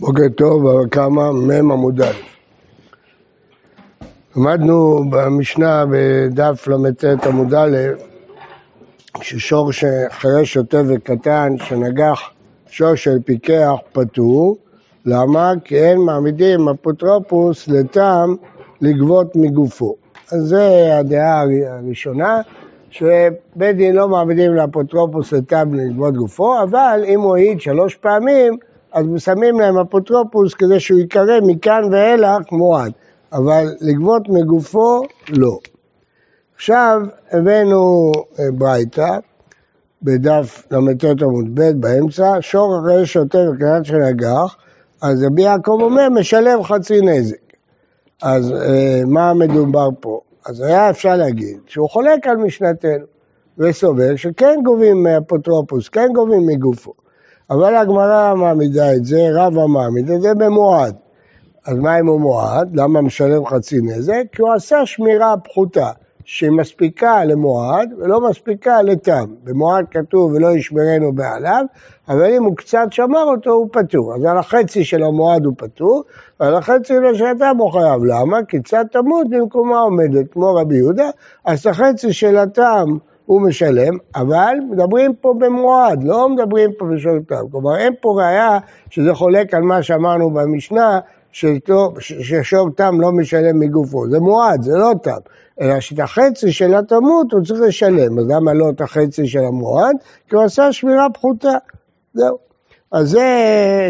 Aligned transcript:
בוקר 0.00 0.28
טוב, 0.36 0.86
כמה 0.90 1.32
מ' 1.32 1.50
עמוד 1.50 2.00
א'. 2.00 2.12
למדנו 4.36 5.04
במשנה 5.10 5.84
בדף 5.90 6.68
ל"ט 6.68 7.04
עמוד 7.26 7.54
א', 7.54 7.76
ששור 9.22 9.72
שחירש 9.72 10.52
שוטה 10.52 10.82
וקטן 10.88 11.54
שנגח 11.58 12.20
שור 12.68 12.94
של 12.94 13.18
פיקח 13.24 13.72
פטור, 13.92 14.56
למה? 15.06 15.52
כי 15.64 15.78
אין 15.78 15.98
מעמידים 15.98 16.68
אפוטרופוס 16.68 17.68
לטעם 17.68 18.36
לגבות 18.80 19.36
מגופו. 19.36 19.94
אז 20.32 20.42
זה 20.42 20.96
הדעה 20.98 21.44
הראשונה, 21.66 22.40
שבית 22.90 23.76
דין 23.76 23.96
לא 23.96 24.08
מעמידים 24.08 24.54
לאפוטרופוס 24.54 25.32
לטעם 25.32 25.74
לגבות 25.74 26.14
גופו, 26.14 26.62
אבל 26.62 27.00
אם 27.06 27.20
הוא 27.20 27.36
העיד 27.36 27.60
שלוש 27.60 27.96
פעמים, 27.96 28.58
אז 28.92 29.04
שמים 29.18 29.60
להם 29.60 29.78
אפוטרופוס 29.78 30.54
כדי 30.54 30.80
שהוא 30.80 30.98
ייקרא 31.00 31.40
מכאן 31.42 31.82
ואילך 31.92 32.52
מועד, 32.52 32.92
אבל 33.32 33.66
לגבות 33.80 34.28
מגופו 34.28 35.02
לא. 35.28 35.58
עכשיו 36.56 37.00
הבאנו 37.32 38.12
אה, 38.38 38.44
ברייתא, 38.52 39.18
בדף 40.02 40.66
ל"ט 40.70 41.04
עמוד 41.22 41.54
ב' 41.54 41.80
באמצע, 41.80 42.36
שור 42.40 42.78
אחרי 42.80 43.06
שוטה 43.06 43.38
וקנת 43.38 43.84
של 43.84 44.02
אג"ח, 44.02 44.56
אז 45.02 45.24
רבי 45.24 45.42
יעקב 45.42 45.78
אומר 45.80 46.08
משלם 46.08 46.62
חצי 46.62 47.00
נזק. 47.00 47.36
אז 48.22 48.52
אה, 48.52 49.02
מה 49.06 49.34
מדובר 49.34 49.88
פה? 50.00 50.20
אז 50.46 50.60
היה 50.60 50.90
אפשר 50.90 51.16
להגיד 51.16 51.58
שהוא 51.66 51.90
חולק 51.90 52.26
על 52.26 52.36
משנתנו 52.36 53.04
וסובר 53.58 54.16
שכן 54.16 54.60
גובים 54.64 55.02
מאפוטרופוס, 55.02 55.88
כן 55.88 56.08
גובים 56.14 56.46
מגופו. 56.46 56.92
אבל 57.50 57.74
הגמרא 57.74 58.34
מעמידה 58.34 58.94
את 58.94 59.04
זה, 59.04 59.28
רבא 59.32 59.66
מעמיד 59.66 60.10
את 60.10 60.20
זה 60.20 60.34
במועד. 60.34 60.94
אז 61.66 61.76
מה 61.78 61.98
אם 61.98 62.06
הוא 62.06 62.20
מועד? 62.20 62.76
למה 62.76 63.00
משלם 63.00 63.46
חצי 63.46 63.80
נזק? 63.82 64.22
כי 64.32 64.42
הוא 64.42 64.52
עשה 64.52 64.86
שמירה 64.86 65.34
פחותה, 65.44 65.90
שהיא 66.24 66.50
מספיקה 66.50 67.24
למועד 67.24 67.90
ולא 67.98 68.28
מספיקה 68.30 68.82
לתם. 68.82 69.24
במועד 69.44 69.84
כתוב 69.90 70.32
ולא 70.32 70.48
ישמרנו 70.48 71.12
בעליו, 71.12 71.64
אבל 72.08 72.34
אם 72.36 72.44
הוא 72.44 72.56
קצת 72.56 72.86
שמר 72.90 73.24
אותו 73.24 73.50
הוא 73.50 73.68
פטור. 73.72 74.14
אז 74.14 74.24
על 74.24 74.38
החצי 74.38 74.84
של 74.84 75.02
המועד 75.02 75.44
הוא 75.44 75.54
פטור, 75.58 76.04
ועל 76.40 76.54
החצי 76.54 76.94
של 77.14 77.26
התם 77.26 77.56
הוא 77.58 77.72
חייב. 77.72 78.04
למה? 78.04 78.38
כי 78.48 78.62
קצת 78.62 78.86
תמות 78.92 79.30
במקומה 79.30 79.80
עומדת, 79.80 80.32
כמו 80.32 80.54
רבי 80.54 80.76
יהודה, 80.76 81.10
אז 81.44 81.66
החצי 81.66 82.12
של 82.12 82.36
התם 82.36 82.96
הוא 83.28 83.42
משלם, 83.42 83.96
אבל 84.14 84.56
מדברים 84.70 85.14
פה 85.14 85.34
במועד, 85.38 86.04
לא 86.04 86.28
מדברים 86.28 86.70
פה 86.78 86.86
בשעות 86.94 87.28
תם. 87.28 87.48
כלומר, 87.50 87.76
אין 87.76 87.92
פה 88.00 88.14
ראייה 88.18 88.58
שזה 88.90 89.14
חולק 89.14 89.54
על 89.54 89.62
מה 89.62 89.82
שאמרנו 89.82 90.30
במשנה, 90.30 90.98
ששור 91.98 92.70
תם 92.76 93.00
לא 93.00 93.12
משלם 93.12 93.60
מגופו. 93.60 94.08
זה 94.10 94.20
מועד, 94.20 94.62
זה 94.62 94.72
לא 94.76 94.92
תם. 95.02 95.20
אלא 95.60 95.80
שאת 95.80 95.98
החצי 95.98 96.52
של 96.52 96.74
התמות 96.74 97.32
הוא 97.32 97.44
צריך 97.44 97.60
לשלם. 97.60 98.18
אז 98.18 98.24
למה 98.28 98.52
לא 98.52 98.70
את 98.70 98.80
החצי 98.80 99.26
של 99.26 99.44
המועד? 99.48 99.96
כי 100.28 100.36
הוא 100.36 100.44
עשה 100.44 100.72
שמירה 100.72 101.06
פחותה. 101.14 101.52
זהו. 102.14 102.38
אז 102.92 103.08
זה 103.10 103.28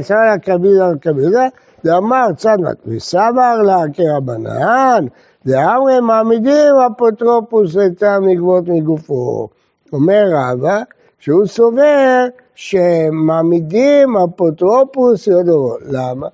סבא 0.03 0.37
קבילה 0.43 0.91
קבילה, 1.01 1.47
ואמר 1.85 2.27
צדמת, 2.37 2.77
וסבר 2.87 3.63
לה 3.67 3.83
כרבנן, 3.93 5.05
דאמרי 5.49 6.01
מעמידים 6.01 6.75
אפוטרופוס 6.87 7.75
לטעם 7.77 8.29
לגבות 8.29 8.69
מגופו. 8.69 9.49
אומר 9.93 10.25
רבא 10.33 10.83
שהוא 11.19 11.47
סובר 11.47 12.27
שמעמידים 12.55 14.17
אפוטרופוס 14.17 15.27
יודו. 15.27 15.77
למה? 15.91 16.27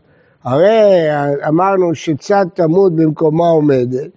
הרי 0.44 1.06
אמרנו 1.48 1.94
שצד 1.94 2.46
תמות 2.54 2.96
במקומה 2.96 3.48
עומדת, 3.48 4.10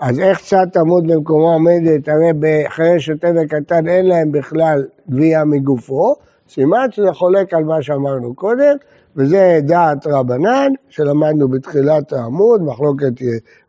אז 0.00 0.20
איך 0.20 0.40
צד 0.40 0.66
תמות 0.72 1.06
במקומה 1.06 1.52
עומדת? 1.52 2.08
הרי 2.08 2.32
בחיי 2.40 3.00
שוטה 3.00 3.28
וקטן 3.36 3.88
אין 3.88 4.06
להם 4.06 4.32
בכלל 4.32 4.84
גבייה 5.10 5.44
מגופו, 5.44 6.14
סימן 6.48 6.86
שזה 6.90 7.12
חולק 7.12 7.54
על 7.54 7.64
מה 7.64 7.82
שאמרנו 7.82 8.34
קודם, 8.34 8.76
וזה 9.16 9.60
דעת 9.62 10.06
רבנן, 10.06 10.72
שלמדנו 10.88 11.48
בתחילת 11.48 12.12
העמוד, 12.12 12.62
מחלוקת 12.62 13.12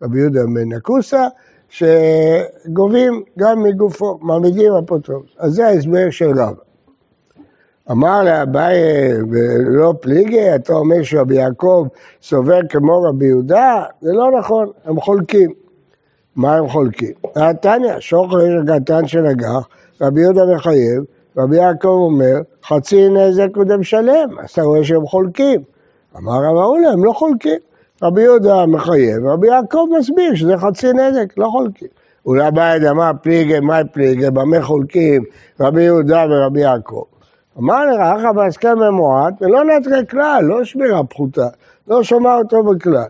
רבי 0.02 0.20
יהודה 0.20 0.44
בן 0.44 0.74
נקוסה, 0.74 1.28
שגובים 1.70 3.24
גם 3.40 3.64
מגופו, 3.64 4.20
מעמידים 4.22 4.74
אפוטרופוס. 4.74 5.32
אז 5.40 5.54
זה 5.54 5.68
ההסבר 5.68 6.10
של 6.10 6.30
רבא. 6.30 6.62
אמר 7.92 8.24
לאביי, 8.24 8.78
ולא 9.32 9.94
פליגי, 10.02 10.56
אתה 10.56 10.74
אומר 10.74 11.04
שרבי 11.04 11.36
יעקב 11.36 11.88
סובר 12.22 12.60
כמו 12.70 13.02
רבי 13.02 13.26
יהודה? 13.26 13.84
זה 14.02 14.12
לא 14.14 14.40
נכון, 14.40 14.70
הם 14.86 15.00
חולקים. 15.00 15.52
מה 16.36 16.56
הם 16.56 16.70
חולקים? 16.70 17.14
תניא, 17.62 18.00
שוחר 18.00 18.62
קטן 18.68 19.08
של 19.08 19.26
אג"ח, 19.26 19.68
רבי 20.02 20.22
יהודה 20.22 20.42
מחייב, 20.56 21.04
רבי 21.38 21.58
יעקב 21.58 21.88
אומר, 21.88 22.42
חצי 22.68 23.10
נזק 23.10 23.48
קודם 23.54 23.84
שלם, 23.84 24.40
אז 24.44 24.50
אתה 24.52 24.62
רואה 24.62 24.84
שהם 24.84 25.08
חולקים. 25.08 25.62
אמר 26.18 26.34
רב 26.34 26.58
אהולה, 26.58 26.90
הם 26.90 27.04
לא 27.04 27.12
חולקים. 27.12 27.60
רבי 28.04 28.22
יהודה 28.22 28.66
מחייב, 28.66 29.26
רבי 29.26 29.48
יעקב 29.48 29.86
מסביר 30.00 30.36
שזה 30.36 30.58
חצי 30.58 30.94
נזק, 30.94 31.38
לא 31.38 31.48
חולקים. 31.48 31.88
אולי 32.26 32.52
בעד 32.52 32.84
אמר 32.84 33.12
פליגי, 33.22 33.60
מה 33.60 33.82
פליגי, 33.92 34.30
במה 34.30 34.62
חולקים 34.62 35.24
רבי 35.60 35.84
יהודה 35.84 36.26
ורבי 36.30 36.62
יעקב. 36.62 37.04
אמר 37.60 37.86
לך, 37.86 38.00
אחא 38.00 38.32
בהסכם 38.32 38.80
ממועט, 38.80 39.34
ולא 39.42 39.64
נתרה 39.66 40.06
כלל, 40.06 40.44
לא 40.44 40.64
שמירה 40.64 41.04
פחותה, 41.04 41.48
לא 41.88 42.04
שומע 42.04 42.36
אותו 42.38 42.64
בכלל. 42.64 43.06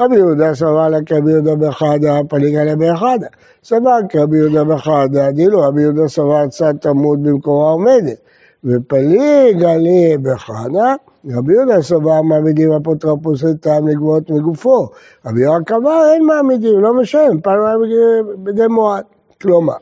רבי 0.00 0.16
יהודה 0.16 0.54
סבר 0.54 0.88
לה 0.88 0.98
כרבי 1.06 1.30
יהודה 1.30 1.56
בחדה, 1.56 2.20
פליגה 2.28 2.64
לה 2.64 2.76
באחדה. 2.76 3.26
סבר 3.64 3.98
כרבי 4.08 4.36
יהודה 4.36 4.64
בחדה, 4.64 5.30
דילו 5.30 5.60
רבי 5.60 5.82
יהודה 5.82 6.08
סבר 6.08 6.46
צד 6.48 6.74
תמות 6.80 7.22
במקומה 7.22 7.70
עומדת. 7.70 8.18
ופליגה 8.64 9.76
לי 9.76 10.16
בחדה, 10.22 10.94
רבי 11.30 11.52
יהודה 11.52 11.82
סבר 11.82 12.22
מעמידים 12.22 12.72
אפוטרופוס 12.72 13.44
לטעם 13.44 13.88
לגבות 13.88 14.30
מגופו. 14.30 14.88
רבי 15.26 15.40
יהודה 15.40 15.64
קבע 15.64 16.12
אין 16.12 16.26
מעמידים, 16.26 16.80
לא 16.80 16.94
משלם, 16.94 17.40
פעם 17.40 17.58
מעמידים 17.60 18.44
בידי 18.44 18.66
מועד. 18.66 19.04
כלומר, 19.42 19.74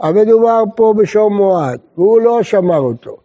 המדובר 0.00 0.62
פה 0.76 0.94
בשור 0.98 1.30
מועד, 1.30 1.78
והוא 1.96 2.20
לא 2.20 2.42
שמר 2.42 2.78
אותו. 2.78 3.16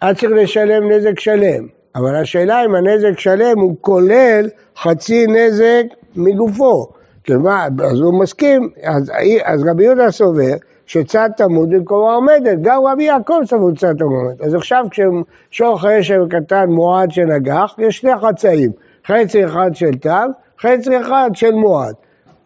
אז 0.00 0.16
צריך 0.16 0.32
לשלם 0.32 0.92
נזק 0.92 1.20
שלם. 1.20 1.75
אבל 1.96 2.16
השאלה 2.16 2.64
אם 2.64 2.74
הנזק 2.74 3.18
שלם 3.18 3.58
הוא 3.58 3.76
כולל 3.80 4.48
חצי 4.76 5.26
נזק 5.26 5.84
מגופו. 6.16 6.86
כלומר, 7.26 7.66
אז 7.90 8.00
הוא 8.00 8.20
מסכים, 8.20 8.70
אז, 8.82 9.12
אז 9.44 9.64
רבי 9.70 9.84
יהודה 9.84 10.10
סובר 10.10 10.54
שצד 10.86 11.30
תמות 11.36 11.68
במקומה 11.68 12.14
עומדת, 12.14 12.58
גם 12.62 12.86
רבי 12.86 13.04
יעקב 13.04 13.40
סבור 13.44 13.74
צד 13.74 13.96
תמות. 13.98 14.40
אז 14.40 14.54
עכשיו 14.54 14.84
כששור 14.90 15.80
חרשם 15.80 16.28
קטן 16.28 16.68
מועד 16.68 17.10
של 17.10 17.32
אג"ח, 17.32 17.74
יש 17.78 17.98
שני 17.98 18.10
חצאים, 18.22 18.70
חצי 19.06 19.44
אחד 19.44 19.70
של 19.74 19.94
תם, 20.00 20.28
חצי 20.60 21.00
אחד 21.00 21.30
של 21.34 21.52
מועד. 21.52 21.94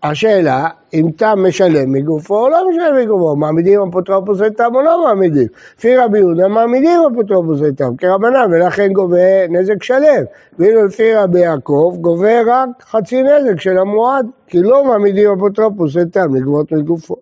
השאלה, 0.02 0.68
אם 0.94 1.06
תם 1.16 1.38
משלם 1.48 1.92
מגופו 1.92 2.38
או 2.38 2.48
לא 2.48 2.70
משלם 2.70 2.96
מגופו, 3.02 3.36
מעמידים 3.36 3.80
אפוטרופוס 3.88 4.40
לתם 4.40 4.74
או 4.74 4.82
לא 4.82 5.04
מעמידים. 5.04 5.46
לפי 5.78 5.96
רבי 5.96 6.18
יהודה 6.18 6.48
מעמידים 6.48 7.00
אפוטרופוס 7.12 7.60
לתם 7.60 7.96
כרבנן, 7.98 8.50
ולכן 8.52 8.92
גובה 8.92 9.46
נזק 9.48 9.82
שלם. 9.82 10.24
ואילו 10.58 10.86
לפי 10.86 11.14
רבי 11.14 11.40
יעקב 11.40 11.96
גובה 12.00 12.42
רק 12.46 12.68
חצי 12.82 13.22
נזק 13.22 13.60
של 13.60 13.78
המועד, 13.78 14.26
כי 14.46 14.62
לא 14.62 14.84
מעמידים 14.84 15.30
אפוטרופוס 15.32 15.96
לתם 15.96 16.34
לגבות 16.34 16.72
מגופו. 16.72 17.16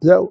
זהו. 0.00 0.30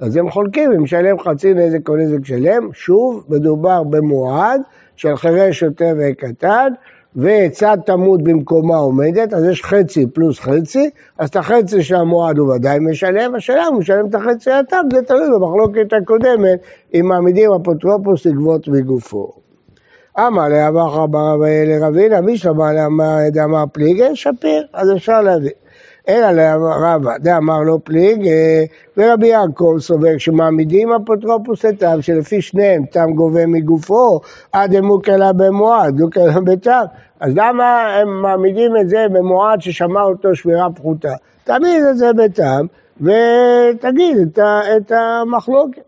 אז 0.00 0.16
הם 0.16 0.30
חולקים, 0.30 0.72
אם 0.72 0.82
משלם 0.82 1.18
חצי 1.18 1.54
נזק 1.54 1.88
או 1.88 1.96
נזק 1.96 2.24
שלם, 2.24 2.72
שוב, 2.72 3.24
מדובר 3.28 3.82
במועד 3.82 4.60
של 4.96 5.16
חירש 5.16 5.60
שוטה 5.60 5.84
וקטן, 5.98 6.72
וצד 7.16 7.78
תמות 7.86 8.22
במקומה 8.22 8.76
עומדת, 8.76 9.32
אז 9.32 9.44
יש 9.44 9.64
חצי 9.64 10.06
פלוס 10.06 10.40
חצי, 10.40 10.90
אז 11.18 11.28
את 11.28 11.36
החצי 11.36 11.82
של 11.82 11.94
המועד 11.94 12.38
הוא 12.38 12.54
ודאי 12.54 12.78
משלם, 12.78 13.34
השאלה 13.34 13.66
הוא 13.66 13.78
משלם 13.78 14.06
את 14.06 14.14
החצי 14.14 14.50
התם, 14.50 14.82
זה 14.92 15.02
תלוי 15.02 15.28
במחלוקת 15.34 15.92
הקודמת, 16.02 16.60
אם 16.94 17.06
מעמידים 17.06 17.50
אפוטרופוס 17.52 18.26
לגבות 18.26 18.68
מגופו. 18.68 19.32
אמר 20.18 20.48
לאבך 20.48 20.98
ברב 21.10 21.40
לרבינה, 21.66 22.20
מי 22.20 22.38
שמע 22.38 22.72
לאמר 23.34 23.64
פליגי, 23.72 24.16
שפיר, 24.16 24.66
אז 24.72 24.92
אפשר 24.92 25.22
להביא. 25.22 25.59
אלא 26.10 26.30
לרבא, 26.30 27.18
דאמר 27.18 27.60
לו 27.60 27.84
פליג, 27.84 28.26
אה, 28.26 28.64
ורבי 28.96 29.26
יעקב 29.26 29.76
סובר 29.78 30.18
שמעמידים 30.18 30.92
אפוטרופוס 30.92 31.64
לתם, 31.64 32.02
שלפי 32.02 32.42
שניהם 32.42 32.84
תם 32.90 33.10
גובה 33.14 33.46
מגופו, 33.46 34.20
עד 34.52 34.74
אמוקלה 34.74 35.32
במועד, 35.32 35.96
דוקלה 35.96 36.40
בתם. 36.40 36.84
אז 37.20 37.32
למה 37.36 37.96
הם 37.96 38.22
מעמידים 38.22 38.76
את 38.76 38.88
זה 38.88 39.06
במועד 39.12 39.60
ששמע 39.60 40.02
אותו 40.02 40.34
שמירה 40.34 40.68
פחותה? 40.74 41.14
תעמיד 41.44 41.82
את 41.90 41.98
זה 41.98 42.12
בתם, 42.12 42.66
ותגיד 43.00 44.16
את, 44.22 44.38
את 44.76 44.92
המחלוקת. 44.92 45.82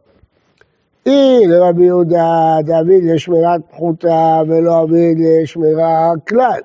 אי 1.07 1.47
לרבי 1.47 1.85
יהודה 1.85 2.57
דוד 2.65 3.03
לשמירת 3.03 3.61
פחותה 3.71 4.41
ולא 4.49 4.83
אביד 4.83 5.19
לשמירה 5.21 6.13
כלל. 6.29 6.61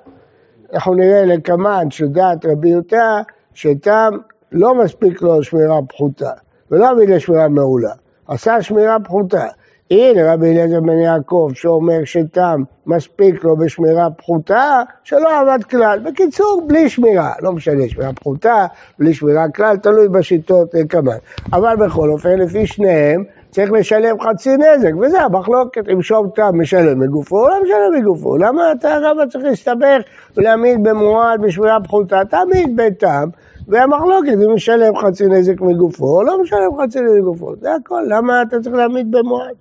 אנחנו 0.73 0.93
נראה 0.93 1.25
לקמן 1.25 1.91
שדעת 1.91 2.45
רבי 2.45 2.69
יהודה 2.69 3.21
שתם 3.57 4.09
לא 4.51 4.75
מספיק 4.75 5.21
לו 5.21 5.43
שמירה 5.43 5.79
פחותה 5.89 6.31
ולא 6.71 6.91
אביד 6.91 7.09
לשמירה 7.09 7.47
מעולה, 7.47 7.91
עשה 8.27 8.61
שמירה 8.61 8.97
פחותה. 9.03 9.45
הנה 9.91 10.33
רבי 10.33 10.47
אליעזר 10.47 10.79
בן 10.79 10.99
יעקב 10.99 11.51
שאומר 11.53 12.03
שתם 12.05 12.63
מספיק 12.85 13.43
לו 13.43 13.57
בשמירה 13.57 14.09
פחותה, 14.17 14.81
שלא 15.03 15.41
עבד 15.41 15.63
כלל. 15.63 15.99
בקיצור, 16.05 16.63
בלי 16.67 16.89
שמירה, 16.89 17.33
לא 17.41 17.51
משנה, 17.51 17.89
שמירה 17.89 18.13
פחותה, 18.13 18.65
בלי 18.99 19.13
שמירה 19.13 19.49
כלל, 19.49 19.77
תלוי 19.77 20.09
בשיטות 20.09 20.75
אה, 20.75 20.81
כמובן. 20.89 21.17
אבל 21.53 21.75
בכל 21.75 22.09
אופן, 22.09 22.39
לפי 22.39 22.67
שניהם, 22.67 23.23
צריך 23.51 23.71
לשלם 23.71 24.19
חצי 24.19 24.49
נזק, 24.57 24.91
וזה 25.01 25.21
המחלוקת, 25.21 25.89
אם 25.93 26.01
שום 26.01 26.29
תם 26.35 26.61
משלם 26.61 26.99
מגופו, 26.99 27.39
או 27.39 27.47
לא 27.47 27.63
משלם 27.63 28.01
מגופו. 28.01 28.37
למה 28.37 28.71
אתה 28.71 28.97
רבה 29.01 29.27
צריך 29.27 29.45
להסתבך 29.45 30.01
ולהעמיד 30.37 30.83
במועד 30.83 31.41
בשמירה 31.41 31.77
פחותה? 31.83 32.21
תעמיד 32.29 32.75
בתם. 32.75 33.29
והמחלוקת 33.67 34.33
אם 34.45 34.53
משלם 34.53 34.97
חצי 34.97 35.25
נזק 35.25 35.61
מגופו 35.61 36.23
לא 36.23 36.41
משלם 36.41 36.69
חצי 36.81 36.99
נזק 37.01 37.19
מגופו, 37.21 37.55
זה 37.55 37.75
הכל, 37.75 38.03
למה 38.07 38.41
אתה 38.41 38.59
צריך 38.61 38.75
להעמיד 38.75 39.11
במועד? 39.11 39.55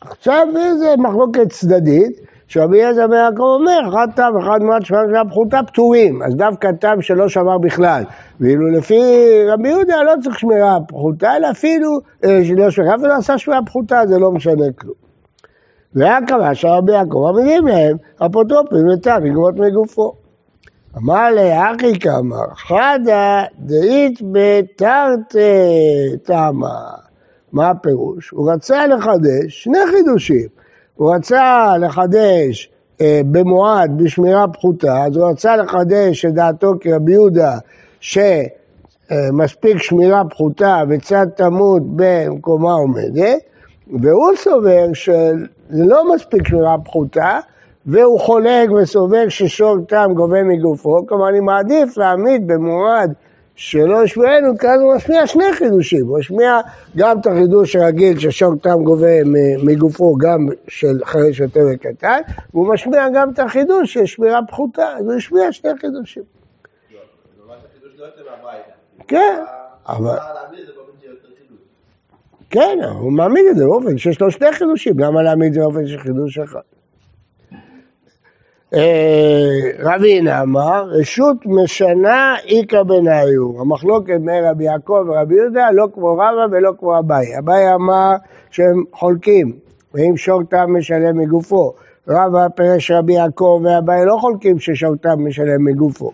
עכשיו 0.00 0.46
זה 0.78 0.94
מחלוקת 0.98 1.50
צדדית, 1.50 2.20
שרבי 2.54 2.76
אליעזר 2.76 3.06
בן 3.06 3.16
יעקב 3.16 3.40
אומר, 3.40 3.80
אחד 3.88 4.08
תם, 4.16 4.32
אחד 4.42 4.62
מועד 4.62 4.84
שמירה 4.84 5.04
שמירה 5.04 5.24
פחותה 5.24 5.60
פטורים, 5.66 6.22
אז 6.22 6.34
דווקא 6.36 6.70
תם 6.80 7.02
שלא 7.02 7.28
שמר 7.28 7.58
בכלל, 7.58 8.02
ואילו 8.40 8.70
לפי 8.70 9.02
רבי 9.48 9.68
יהודה 9.68 10.02
לא 10.02 10.12
צריך 10.22 10.38
שמירה 10.38 10.78
פחותה, 10.88 11.36
אלא 11.36 11.50
אפילו 11.50 11.98
אה, 12.24 12.40
שלא 12.44 12.70
שמירה, 12.70 12.94
אפילו 12.94 13.12
עשה 13.12 13.38
שמירה 13.38 13.60
פחותה, 13.66 14.00
זה 14.06 14.18
לא 14.18 14.32
משנה 14.32 14.72
כלום. 14.78 14.94
והיה 15.94 16.18
קבע 16.26 16.54
שרבי 16.54 16.92
יעקב 16.92 17.26
עמידים 17.28 17.66
להם, 17.66 17.96
אפוטרופים 18.26 18.86
לתם 18.86 19.24
לגבות 19.24 19.54
מגופו. 19.56 20.12
אמר 20.96 21.30
לאחי 21.30 21.98
כאמר, 22.00 22.46
חדא 22.54 23.42
דאית 23.58 24.20
בתרתי 24.32 25.38
תמה. 26.22 26.78
מה 27.52 27.70
הפירוש? 27.70 28.30
הוא 28.30 28.52
רצה 28.52 28.86
לחדש 28.86 29.46
שני 29.48 29.78
חידושים. 29.90 30.63
הוא 30.96 31.14
רצה 31.14 31.74
לחדש 31.80 32.70
אה, 33.00 33.20
במועד 33.30 33.90
בשמירה 33.96 34.48
פחותה, 34.48 35.04
אז 35.04 35.16
הוא 35.16 35.30
רצה 35.30 35.56
לחדש 35.56 36.24
את 36.24 36.34
דעתו 36.34 36.74
כרבי 36.80 37.12
יהודה 37.12 37.58
שמספיק 38.00 39.78
שמירה 39.78 40.22
פחותה 40.30 40.82
וצד 40.88 41.26
תמות 41.36 41.82
במקומה 41.86 42.72
עומדת, 42.72 43.38
והוא 44.00 44.30
סובר 44.36 44.92
שזה 44.92 45.84
לא 45.84 46.14
מספיק 46.14 46.48
שמירה 46.48 46.76
פחותה, 46.84 47.38
והוא 47.86 48.20
חולק 48.20 48.70
וסובר 48.70 49.28
ששור 49.28 49.76
תם 49.88 50.10
גובה 50.14 50.42
מגופו, 50.42 51.06
כלומר 51.06 51.28
אני 51.28 51.40
מעדיף 51.40 51.96
להעמיד 51.96 52.46
במועד 52.46 53.12
שלא 53.56 54.04
ישמענו, 54.04 54.58
כי 54.58 54.68
אז 54.68 54.80
הוא 54.80 54.94
משמיע 54.94 55.26
שני 55.26 55.52
חידושים, 55.52 56.06
הוא 56.06 56.18
משמיע 56.18 56.60
גם 56.96 57.20
את 57.20 57.26
החידוש 57.26 57.76
הרגיל 57.76 58.18
ששור 58.18 58.54
תם 58.62 58.82
גובה 58.84 59.24
מגופו 59.64 60.16
גם 60.16 60.48
של 60.68 61.04
חיי 61.04 61.34
שוטה 61.34 61.60
וקטן, 61.74 62.20
והוא 62.54 62.74
משמיע 62.74 63.08
גם 63.14 63.30
את 63.32 63.38
החידוש 63.38 63.92
של 63.92 64.06
שמירה 64.06 64.40
פחותה, 64.48 64.88
אז 64.98 65.04
הוא 65.04 65.12
השמיע 65.12 65.52
שני 65.52 65.70
חידושים. 65.80 66.22
כן, 69.08 69.42
אבל... 69.86 70.16
כן, 72.50 72.78
הוא 73.00 73.12
מעמיד 73.12 73.44
את 73.50 73.56
זה 73.56 73.64
באופן 73.64 73.98
שיש 73.98 74.20
לו 74.20 74.30
שני 74.30 74.52
חידושים, 74.52 74.98
למה 74.98 75.22
להעמיד 75.22 75.48
את 75.48 75.54
זה 75.54 75.60
באופן 75.60 75.86
של 75.86 75.98
חידוש 75.98 76.38
אחד? 76.38 76.60
אה, 78.74 79.70
רבי 79.78 80.18
הנה 80.18 80.42
אמר, 80.42 80.84
רשות 80.90 81.36
משנה 81.46 82.34
איכא 82.48 82.82
בניור. 82.82 83.60
המחלוקת 83.60 84.20
בין 84.20 84.44
רבי 84.44 84.64
יעקב 84.64 85.04
ורבי 85.08 85.34
יהודה 85.34 85.70
לא 85.72 85.86
כמו 85.94 86.12
רבא 86.12 86.46
ולא 86.50 86.72
כמו 86.80 86.98
אביי. 86.98 87.38
אביי 87.38 87.74
אמר 87.74 88.14
שהם 88.50 88.84
חולקים, 88.92 89.52
ואם 89.94 90.16
שור 90.16 90.42
תם 90.50 90.76
משלם 90.78 91.18
מגופו. 91.18 91.72
רבא 92.08 92.48
פירש 92.56 92.90
רבי 92.90 93.12
יעקב 93.12 93.60
ואביי 93.64 94.04
לא 94.06 94.16
חולקים 94.20 94.58
ששור 94.58 94.94
תם 94.96 95.26
משלם 95.26 95.64
מגופו. 95.64 96.10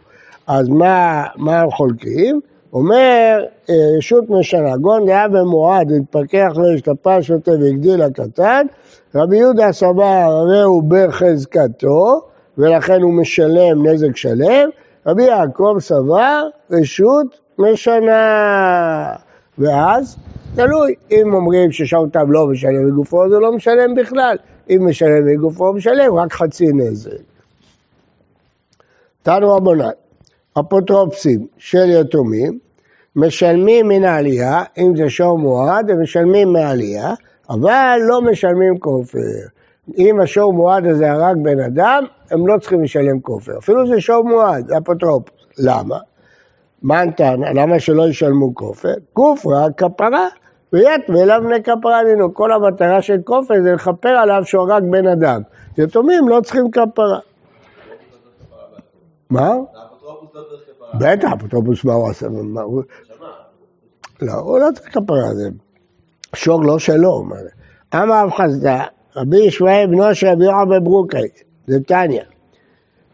אז 0.47 0.69
מה, 0.69 1.25
מה 1.37 1.61
הם 1.61 1.71
חולקים? 1.71 2.41
אומר 2.73 3.45
אה, 3.71 3.75
רשות 3.99 4.25
משנה, 4.29 4.77
גון 4.77 5.07
דעה 5.07 5.29
במועד, 5.29 5.93
התפכח 5.93 6.53
לו, 6.57 6.75
השתפר 6.75 7.21
שוטה 7.21 7.51
והגדיל 7.51 8.03
הקטן, 8.03 8.67
רבי 9.15 9.37
יהודה 9.37 9.73
סבר 9.73 10.03
הרי 10.05 10.62
הוא 10.62 10.83
בחזקתו, 10.89 12.30
ולכן 12.61 13.03
הוא 13.03 13.15
משלם 13.15 13.87
נזק 13.87 14.17
שלם, 14.17 14.69
רבי 15.07 15.23
יעקב 15.23 15.77
סבר 15.81 16.43
רשות 16.71 17.39
משנה. 17.59 19.15
ואז, 19.59 20.17
תלוי, 20.55 20.95
אם 21.11 21.35
אומרים 21.35 21.73
ששרתם 21.73 22.33
לא 22.33 22.47
משלם 22.47 22.89
מגופו, 22.89 23.31
זה 23.31 23.39
לא 23.39 23.53
משלם 23.53 23.95
בכלל. 23.95 24.37
אם 24.71 24.87
משלם 24.89 25.27
מגופו, 25.27 25.67
הוא 25.67 25.77
משלם 25.77 26.15
רק 26.15 26.33
חצי 26.33 26.67
נזק. 26.73 27.11
תנו 29.23 29.55
רבנן, 29.55 29.91
אפוטרופסים 30.61 31.47
של 31.59 31.91
יתומים, 32.01 32.59
משלמים 33.17 33.89
מן 33.89 34.05
העלייה, 34.05 34.62
אם 34.79 34.97
זה 34.97 35.11
שור 35.11 35.39
מועד, 35.39 35.91
הם 35.91 36.03
משלמים 36.03 36.53
מהעלייה, 36.53 37.15
אבל 37.51 37.99
לא 38.09 38.23
משלמים 38.23 38.79
כופר. 38.79 39.19
אם 39.98 40.20
השור 40.20 40.52
מועד 40.52 40.87
הזה 40.87 41.12
הרג 41.12 41.37
בן 41.42 41.60
אדם, 41.60 42.04
הם 42.31 42.46
לא 42.46 42.58
צריכים 42.58 42.82
לשלם 42.82 43.20
כופר. 43.20 43.58
אפילו 43.58 43.87
זה 43.87 44.00
שור 44.00 44.25
מועד, 44.25 44.69
זה 44.69 44.78
אפוטרופוס. 44.78 45.34
למה? 45.58 45.98
מה 46.82 47.04
נתן? 47.04 47.40
למה 47.54 47.81
שלא 47.81 48.08
ישלמו 48.08 48.54
כופר? 48.54 48.94
כופרה 49.12 49.66
כפרה, 49.76 50.28
ויתווה 50.72 51.22
אליו 51.22 51.40
בני 51.44 51.62
כפרה 51.62 51.98
עלינו. 51.98 52.34
כל 52.34 52.52
המטרה 52.52 53.02
של 53.02 53.16
כופר 53.25 53.54
זה 53.62 53.72
לכפר 53.72 54.08
עליו 54.08 54.42
שהוא 54.44 54.62
הרג 54.62 54.82
בן 54.90 55.06
אדם. 55.06 55.42
יתומים 55.78 56.28
לא 56.28 56.40
צריכים 56.40 56.70
כפרה. 56.70 57.19
מה? 59.31 59.54
בטח, 61.00 61.28
אפוטרופוס 61.32 61.84
מה 61.84 61.92
הוא 61.92 62.10
עשה? 62.10 62.26
לא, 64.22 64.32
הוא 64.32 64.58
לא 64.58 64.69
צריך 64.75 64.88
כפרה, 64.98 65.28
שור 66.34 66.64
לא 66.64 66.78
שלו. 66.78 67.25
אמר 67.94 68.25
אב 68.25 68.31
חסדה, 68.31 68.84
רבי 69.17 69.39
ישמעאל 69.39 69.87
בנו 69.87 70.15
של 70.15 70.27
רבי 70.27 70.45
יוחנן 70.45 70.69
בברוקאי, 70.69 71.29
זה 71.67 71.81
טניה, 71.87 72.23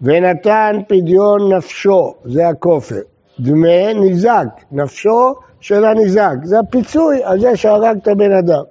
ונתן 0.02 0.76
פדיון 0.88 1.52
נפשו, 1.52 2.14
זה 2.24 2.48
הכופר, 2.48 3.00
דמי 3.40 3.94
ניזק, 3.94 4.46
נפשו 4.72 5.34
של 5.60 5.84
הניזק, 5.84 6.34
זה 6.44 6.58
הפיצוי 6.58 7.20
על 7.24 7.40
זה 7.40 7.56
שהרג 7.56 7.96
את 8.02 8.08
הבן 8.08 8.32
אדם. 8.32 8.62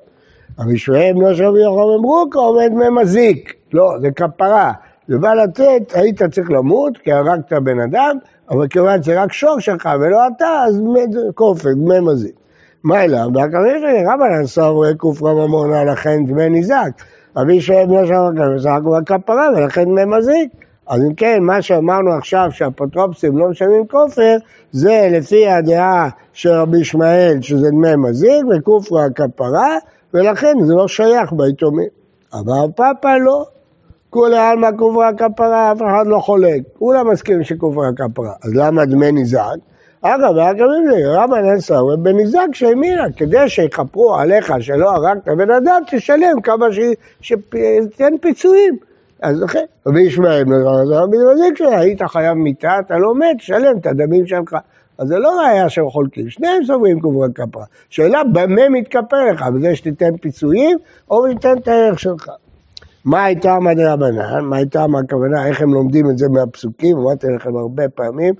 רבי 0.59 0.73
ישמעאל 0.73 1.13
בנו 1.13 1.35
של 1.35 1.45
רבי 1.45 1.59
יוחנן 1.59 1.97
בברוקאי 1.99 2.41
עומד 2.41 2.71
דמי 2.71 2.89
מזיק, 3.01 3.53
לא, 3.73 3.91
זה 4.01 4.11
כפרה, 4.11 4.71
זה 5.07 5.17
בא 5.17 5.33
לתת, 5.33 5.93
היית 5.93 6.23
צריך 6.23 6.51
למות 6.51 6.97
כי 6.97 7.11
הרגת 7.11 7.53
בן 7.53 7.79
אדם, 7.79 8.17
אבל 8.49 8.67
כיוון 8.67 9.03
שזה 9.03 9.21
רק 9.23 9.33
שור 9.33 9.59
שלך 9.59 9.89
ולא 9.99 10.27
אתה, 10.27 10.63
אז 10.67 10.81
כופר, 11.35 11.69
דמי 11.73 11.99
מזיק. 11.99 12.35
מה 12.83 13.03
אליו? 13.03 13.27
והקרירי 13.33 14.03
רבא 14.05 14.25
נסע 14.41 14.67
רואה 14.67 14.95
כופרה 14.95 15.33
ממונה 15.33 15.83
לכן 15.83 16.25
דמי 16.25 16.49
ניזק. 16.49 16.89
רבי 17.37 17.53
ישראל 17.53 17.85
בנו 17.85 18.07
שם 18.07 18.43
ניזק 18.53 18.79
הוא 18.83 18.97
הכפרה 18.97 19.47
ולכן 19.55 19.83
דמי 19.83 20.05
מזיק. 20.05 20.49
אז 20.87 21.01
אם 21.01 21.13
כן, 21.13 21.43
מה 21.43 21.61
שאמרנו 21.61 22.11
עכשיו 22.11 22.47
שהאפוטרופסים 22.51 23.37
לא 23.37 23.49
משלמים 23.49 23.87
כופר, 23.87 24.35
זה 24.71 25.09
לפי 25.11 25.47
הדעה 25.47 26.09
של 26.33 26.49
רבי 26.49 26.77
ישמעאל 26.77 27.41
שזה 27.41 27.69
דמי 27.69 27.95
מזיק 27.95 28.45
וכופרה 28.49 29.05
הכפרה, 29.05 29.77
ולכן 30.13 30.55
זה 30.65 30.73
לא 30.73 30.87
שייך 30.87 31.33
ביתומים. 31.33 31.89
אבל 32.33 32.71
פאפה 32.75 33.17
לא. 33.17 33.45
כולי 34.09 34.37
עלמא 34.37 34.69
כופרה 34.77 35.09
הכפרה, 35.09 35.71
אף 35.71 35.77
אחד 35.77 36.07
לא 36.07 36.19
חולק. 36.19 36.61
כולם 36.79 37.11
מסכימים 37.11 37.43
שכופרה 37.43 37.87
הכפרה. 37.87 38.33
אז 38.43 38.51
למה 38.55 38.85
דמי 38.85 39.11
ניזק? 39.11 39.55
אגב, 40.07 40.37
היה 40.37 40.53
גם 40.53 40.67
אם 40.79 40.91
זה 40.91 40.97
רבנן 41.05 41.59
סאווה 41.59 41.95
בניזק 41.97 42.47
שהאמינה, 42.53 43.05
כדי 43.17 43.49
שיכפרו 43.49 44.15
עליך 44.15 44.53
שלא 44.59 44.91
הרגת 44.91 45.27
בן 45.27 45.51
אדם, 45.51 45.81
תשלם 45.91 46.41
כמה 46.43 46.65
שתיתן 47.21 48.17
פיצויים. 48.21 48.77
אז 49.21 49.41
לכן, 49.41 49.63
רבי 49.87 50.01
ישמעאל, 50.01 50.43
רבי 50.89 51.17
מזיק 51.33 51.57
שלה, 51.57 51.79
היית 51.79 52.01
חייב 52.01 52.33
מיתה, 52.33 52.79
אתה 52.79 52.97
לא 52.97 53.15
מת, 53.15 53.37
תשלם 53.37 53.77
את 53.81 53.87
הדמים 53.87 54.27
שלך. 54.27 54.55
אז 54.97 55.07
זה 55.07 55.19
לא 55.19 55.39
ראייה 55.39 55.69
שהם 55.69 55.89
חולקים, 55.89 56.29
שניהם 56.29 56.63
סוברים 56.65 56.99
קברי 56.99 57.27
כפרה. 57.35 57.65
שאלה, 57.89 58.23
במה 58.23 58.69
מתכפר 58.69 59.25
לך? 59.31 59.41
בזה 59.41 59.75
שתיתן 59.75 60.17
פיצויים, 60.17 60.77
או 61.11 61.31
שתיתן 61.31 61.57
את 61.57 61.67
הערך 61.67 61.99
שלך? 61.99 62.29
מה 63.05 63.23
הייתה 63.23 63.59
מדרבנן? 63.59 64.39
מה 64.43 64.57
הייתה 64.57 64.85
הכוונה? 65.03 65.47
איך 65.47 65.61
הם 65.61 65.73
לומדים 65.73 66.09
את 66.09 66.17
זה 66.17 66.29
מהפסוקים? 66.29 66.97
אמרתי 66.97 67.27
לכם 67.35 67.55
הרבה 67.55 67.89
פעמים. 67.89 68.33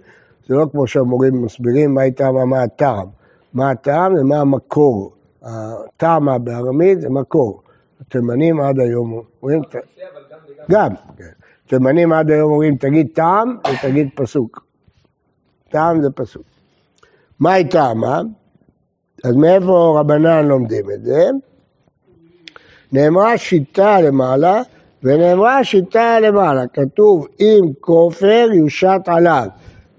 זה 0.48 0.56
לא 0.56 0.66
כמו 0.72 0.88
שהמורים 0.88 1.42
מסבירים 1.42 1.94
מה 1.94 2.02
הייתה, 2.02 2.32
מה 2.32 2.64
הטעם. 2.64 3.08
מה 3.54 3.72
הטעם 3.72 4.14
ומה 4.14 4.42
המקור. 4.42 5.14
הטעמה 5.44 6.38
בארמית 6.38 7.02
זה 7.02 7.10
מקור. 7.10 7.62
התימנים 8.02 8.62
עד 8.62 8.80
היום 8.80 9.22
אומרים... 9.44 9.62
גם, 10.70 10.90
כן. 11.18 11.24
תימנים 11.68 12.14
עד 12.14 12.32
היום 12.32 12.52
אומרים 12.52 12.76
תגיד 12.76 13.08
טעם 13.14 13.58
ותגיד 13.74 14.10
פסוק. 14.16 14.66
טעם 15.70 16.02
זה 16.02 16.10
פסוק. 16.12 16.44
מהי 17.40 17.70
טעמה? 17.70 18.22
אז 19.24 19.36
מאיפה 19.36 20.00
רבנן 20.00 20.46
לומדים 20.48 20.92
את 20.92 21.04
זה? 21.04 21.30
נאמרה 22.92 23.38
שיטה 23.38 24.02
למעלה 24.02 24.62
ונאמרה 25.04 25.64
שיטה 25.64 26.20
למעלה. 26.20 26.68
כתוב 26.68 27.28
אם 27.40 27.66
כופר 27.80 28.48
יושת 28.54 29.02
עליו. 29.06 29.48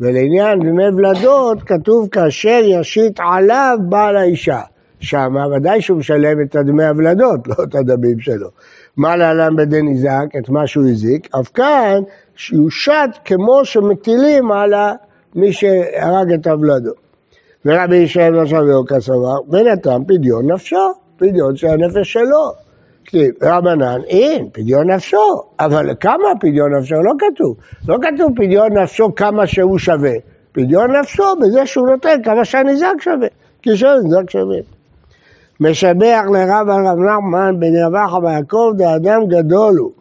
ולעניין 0.01 0.61
דמי 0.61 0.89
ולדות 0.89 1.63
כתוב 1.63 2.09
כאשר 2.09 2.61
ישית 2.65 3.21
עליו 3.21 3.79
בעל 3.89 4.17
האישה. 4.17 4.61
שמה 5.01 5.47
ודאי 5.49 5.83
שהוא 5.83 5.99
משלם 5.99 6.43
את 6.43 6.57
הדמי 6.57 6.85
הוולדות, 6.85 7.41
לא 7.49 7.55
את 7.65 7.75
הדמים 7.75 8.21
שלו. 8.21 8.49
מה 8.97 9.17
להלן 9.17 9.57
בדין 9.57 9.89
נזעק? 9.89 10.37
את 10.37 10.49
מה 10.49 10.67
שהוא 10.67 10.89
הזיק, 10.89 11.35
אף 11.41 11.49
כאן 11.55 12.03
שיושת 12.37 13.09
כמו 13.25 13.65
שמטילים 13.65 14.53
על 14.53 14.75
מי 15.35 15.53
שהרג 15.53 16.33
את 16.33 16.47
הוולדות. 16.47 16.97
ורבי 17.65 17.97
ישראל 17.97 18.39
עכשיו 18.39 18.67
יוקה 18.67 19.01
סבר, 19.01 19.39
ונתן 19.51 20.05
פדיון 20.09 20.51
נפשו, 20.51 20.93
פדיון 21.17 21.57
של 21.57 21.67
הנפש 21.67 22.13
שלו. 22.13 22.66
רבנן, 23.43 24.01
אין, 24.07 24.49
פדיון 24.53 24.91
נפשו, 24.91 25.43
אבל 25.61 25.95
כמה 26.01 26.29
פדיון 26.41 26.75
נפשו? 26.75 26.95
לא 26.95 27.13
כתוב. 27.19 27.57
לא 27.89 27.97
כתוב 28.03 28.33
פדיון 28.37 28.79
נפשו 28.79 29.15
כמה 29.15 29.47
שהוא 29.47 29.79
שווה. 29.79 30.13
פדיון 30.53 30.97
נפשו 30.97 31.37
בזה 31.41 31.67
שהוא 31.67 31.89
נותן 31.89 32.23
כמה 32.25 32.45
שהנזק 32.45 32.95
שווה. 33.01 33.29
כי 33.63 33.77
שהנזק 33.77 34.31
שווה. 34.31 34.59
משבח 35.61 36.23
לרב 36.33 36.69
הרב 36.69 36.99
נחמן 36.99 37.61
בן 37.61 37.77
רבחה 37.85 38.19
ויעקב 38.19 38.73
דאדם 38.77 39.27
גדול 39.29 39.77
הוא. 39.77 39.93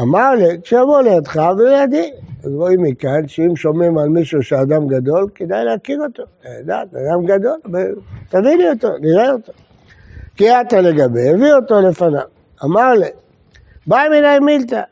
אמר 0.00 0.30
לי, 0.34 0.60
כשיבוא 0.62 1.02
לידך 1.02 1.40
ולידי. 1.58 2.10
אז 2.44 2.54
רואים 2.54 2.82
מכאן 2.82 3.28
שאם 3.28 3.56
שומעים 3.56 3.98
על 3.98 4.08
מישהו 4.08 4.42
שאדם 4.42 4.86
גדול, 4.86 5.26
כדאי 5.34 5.64
להכיר 5.64 6.00
אותו. 6.02 6.22
לדעת, 6.60 6.88
אדם 6.94 7.26
גדול, 7.26 7.58
תביא 8.28 8.56
לי 8.56 8.70
אותו, 8.70 8.88
נראה 9.00 9.32
אותו. 9.32 9.52
כי 10.36 10.50
אתה 10.50 10.80
לגבי, 10.80 11.28
הביא 11.28 11.52
אותו 11.52 11.80
לפניו. 11.80 12.20
אמר 12.64 12.92
לי, 12.92 13.08
בא 13.86 14.04
מיני 14.10 14.38
מילתא, 14.38 14.82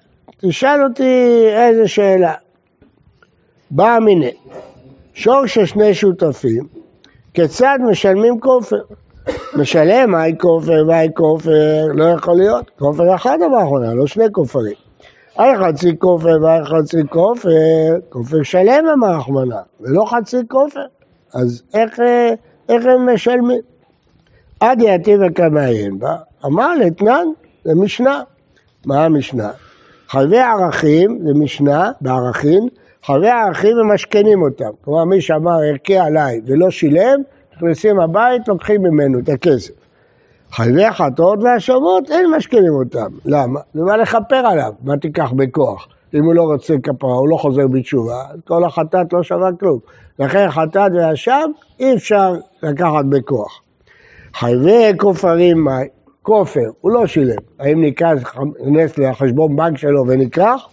תשאל 0.40 0.84
אותי 0.84 1.44
איזה 1.52 1.88
שאלה. 1.88 2.34
בא 3.70 3.98
מיני, 4.04 4.32
שור 5.14 5.46
של 5.46 5.66
שני 5.66 5.94
שותפים, 5.94 6.66
כיצד 7.34 7.78
משלמים 7.90 8.40
כופר? 8.40 8.80
משלם 9.54 10.10
מהי 10.10 10.38
כופר 10.38 10.84
והי 10.88 11.08
כופר, 11.14 11.86
לא 11.94 12.04
יכול 12.04 12.34
להיות. 12.36 12.70
כופר 12.78 13.14
אחד 13.14 13.38
באחרונה, 13.52 13.94
לא 13.94 14.06
שני 14.06 14.24
כופרים. 14.32 14.74
היי 15.36 15.56
חצי 15.58 15.98
כופר 15.98 16.38
והי 16.42 16.64
חצי 16.64 17.02
כופר, 17.10 17.50
כופר 18.08 18.42
שלם 18.42 18.84
אמר 18.94 19.08
המרחמנה, 19.08 19.60
ולא 19.80 20.04
חצי 20.04 20.36
כופר. 20.48 20.84
אז 21.34 21.62
איך, 21.74 22.00
איך 22.68 22.86
הם 22.86 23.14
משלמים? 23.14 23.60
עד 24.60 24.82
יעתי 24.82 25.14
וכמעיין 25.20 25.98
בה, 25.98 26.16
אמר 26.46 26.74
לתנן, 26.74 27.26
זה 27.64 27.74
משנה. 27.74 28.22
מה 28.86 29.04
המשנה? 29.04 29.50
חלבי 30.08 30.38
ערכים 30.38 31.18
זה 31.24 31.34
משנה 31.34 31.90
בערכים, 32.00 32.68
חלבי 33.04 33.28
ערכים 33.28 33.76
ממשכנים 33.76 34.42
אותם. 34.42 34.70
כלומר 34.84 35.04
מי 35.04 35.20
שאמר 35.20 35.60
ערכי 35.70 35.98
עליי 35.98 36.40
ולא 36.46 36.70
שילם, 36.70 37.20
נכנסים 37.56 38.00
הבית, 38.00 38.48
לוקחים 38.48 38.82
ממנו 38.82 39.18
את 39.18 39.28
הכסף. 39.28 39.72
חלבי 40.50 40.84
החטאות 40.84 41.38
והשומות, 41.42 42.10
אין 42.10 42.30
משכנים 42.36 42.74
אותם. 42.74 43.08
למה? 43.24 43.60
זה 43.74 43.80
בא 43.84 43.96
לכפר 43.96 44.36
עליו, 44.36 44.72
מה 44.84 44.96
תיקח 44.96 45.32
בכוח? 45.32 45.88
אם 46.14 46.24
הוא 46.24 46.34
לא 46.34 46.42
רוצה 46.42 46.74
כפרה, 46.82 47.14
הוא 47.14 47.28
לא 47.28 47.36
חוזר 47.36 47.66
בתשובה, 47.66 48.24
כל 48.46 48.64
החטאת 48.64 49.12
לא 49.12 49.22
שווה 49.22 49.50
כלום. 49.60 49.78
לכן 50.18 50.50
חטאת 50.50 50.92
והשם 50.94 51.50
אי 51.80 51.94
אפשר 51.94 52.34
לקחת 52.62 53.04
בכוח. 53.08 53.62
חייבי 54.34 54.92
כופרים 54.96 55.64
מים, 55.64 55.88
כופר, 56.22 56.70
הוא 56.80 56.92
לא 56.92 57.06
שילם. 57.06 57.36
האם 57.60 57.80
ניכנס 57.80 58.98
לחשבון 58.98 59.56
בנק 59.56 59.78
שלו 59.78 60.04
ונכרך? 60.06 60.66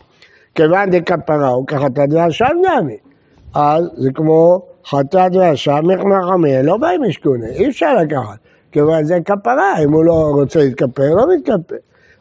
כיוון 0.56 0.90
דכפרה 0.90 1.48
הוא 1.48 1.68
כחטאת 1.68 2.10
והשם 2.14 2.56
נעמי. 2.62 2.98
אז 3.54 3.90
זה 3.98 4.10
כמו 4.16 4.62
חטאת 4.86 5.36
ואשם 5.36 5.80
מחמחמיה, 5.84 6.62
לא 6.62 6.78
באים 6.78 7.02
משכונה, 7.02 7.48
אי 7.48 7.70
אפשר 7.70 7.96
לקחת. 7.96 8.38
כיוון 8.72 9.04
זה 9.04 9.18
כפרה, 9.26 9.84
אם 9.84 9.94
הוא 9.94 10.06
לא 10.06 10.32
רוצה 10.34 10.60
להתכפר, 10.60 11.10
לא 11.16 11.26
מתכפר. 11.36 11.76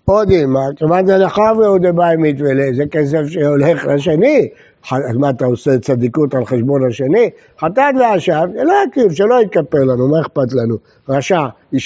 עוד 0.04 0.30
אימה, 0.30 0.60
כיוון 0.76 1.06
זה 1.06 1.18
לחברי 1.18 1.66
הוא 1.66 1.78
דבאי 1.82 2.16
מתווה, 2.18 2.50
זה 2.76 2.84
כסף 2.90 3.26
שהולך 3.26 3.86
לשני. 3.86 4.48
אז 4.90 5.16
מה 5.16 5.30
אתה 5.30 5.44
עושה 5.44 5.78
צדיקות 5.78 6.34
על 6.34 6.44
חשבון 6.44 6.86
השני? 6.88 7.30
חטאת 7.60 7.94
זה 7.96 8.62
לא 8.64 8.74
יקריב, 8.88 9.12
שלא 9.12 9.42
יתכפר 9.42 9.84
לנו, 9.84 10.08
מה 10.08 10.20
אכפת 10.20 10.52
לנו? 10.52 10.76
רשע 11.08 11.40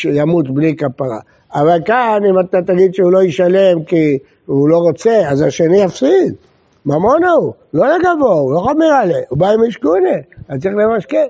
ימות 0.04 0.54
בלי 0.54 0.76
כפרה. 0.76 1.18
אבל 1.54 1.78
כאן, 1.84 2.22
אם 2.30 2.40
אתה 2.40 2.62
תגיד 2.62 2.94
שהוא 2.94 3.12
לא 3.12 3.22
ישלם 3.22 3.84
כי 3.84 4.18
הוא 4.46 4.68
לא 4.68 4.78
רוצה, 4.78 5.22
אז 5.28 5.42
השני 5.42 5.82
יפסיד. 5.82 6.34
ממון 6.86 7.24
הוא, 7.24 7.52
לא 7.74 7.86
לגבוה, 7.88 8.34
הוא 8.34 8.54
לא 8.54 8.60
חמיר 8.60 8.92
עליה, 8.92 9.18
הוא 9.28 9.38
בא 9.38 9.50
עם 9.50 9.68
משכונה, 9.68 10.16
אז 10.48 10.60
צריך 10.62 10.74
למשכן. 10.74 11.26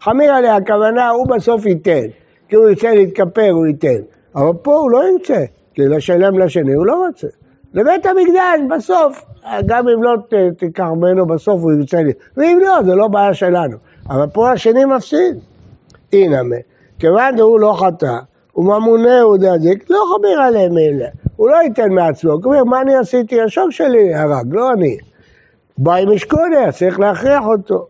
חמיר 0.00 0.32
עליה, 0.32 0.56
הכוונה, 0.56 1.10
הוא 1.10 1.26
בסוף 1.26 1.66
ייתן. 1.66 2.06
כי 2.48 2.56
הוא 2.56 2.68
ירצה 2.68 2.94
להתכפר, 2.94 3.50
הוא 3.50 3.66
ייתן. 3.66 4.00
אבל 4.34 4.52
פה 4.62 4.76
הוא 4.76 4.90
לא 4.90 5.02
ירצה, 5.12 5.44
כי 5.74 5.82
לשלם 5.82 6.38
לשני 6.38 6.74
הוא 6.74 6.86
לא 6.86 7.06
רוצה. 7.06 7.26
לבית 7.76 8.06
המקדש, 8.06 8.76
בסוף, 8.76 9.24
גם 9.66 9.88
אם 9.88 10.02
לא 10.02 10.14
תיקח 10.58 10.84
ממנו, 10.84 11.26
בסוף 11.26 11.62
הוא 11.62 11.72
ירצה 11.72 12.02
לי. 12.02 12.12
ואם 12.36 12.58
לא, 12.62 12.82
זה 12.84 12.94
לא 12.94 13.08
בעיה 13.08 13.34
שלנו. 13.34 13.76
אבל 14.08 14.26
פה 14.26 14.50
השני 14.52 14.84
מפסיד. 14.84 15.36
הנה, 16.12 16.42
כיוון 16.98 17.36
שהוא 17.36 17.60
לא 17.60 17.76
חטא, 17.80 18.16
הוא 18.52 18.64
ממונה, 18.64 19.20
הוא 19.20 19.36
דזיק, 19.36 19.90
לא 19.90 20.04
חמיר 20.14 20.40
עליהם 20.40 20.78
אלה. 20.78 21.06
הוא 21.36 21.48
לא 21.48 21.56
ייתן 21.56 21.92
מעצמו, 21.92 22.32
אומר, 22.44 22.64
מה 22.64 22.80
אני 22.80 22.94
עשיתי? 22.96 23.40
השוק 23.40 23.70
שלי 23.70 24.14
הרג, 24.14 24.54
לא 24.54 24.72
אני. 24.72 24.96
בא 25.78 25.94
עם 25.94 26.14
משכונה, 26.14 26.72
צריך 26.72 27.00
להכריח 27.00 27.44
אותו. 27.44 27.86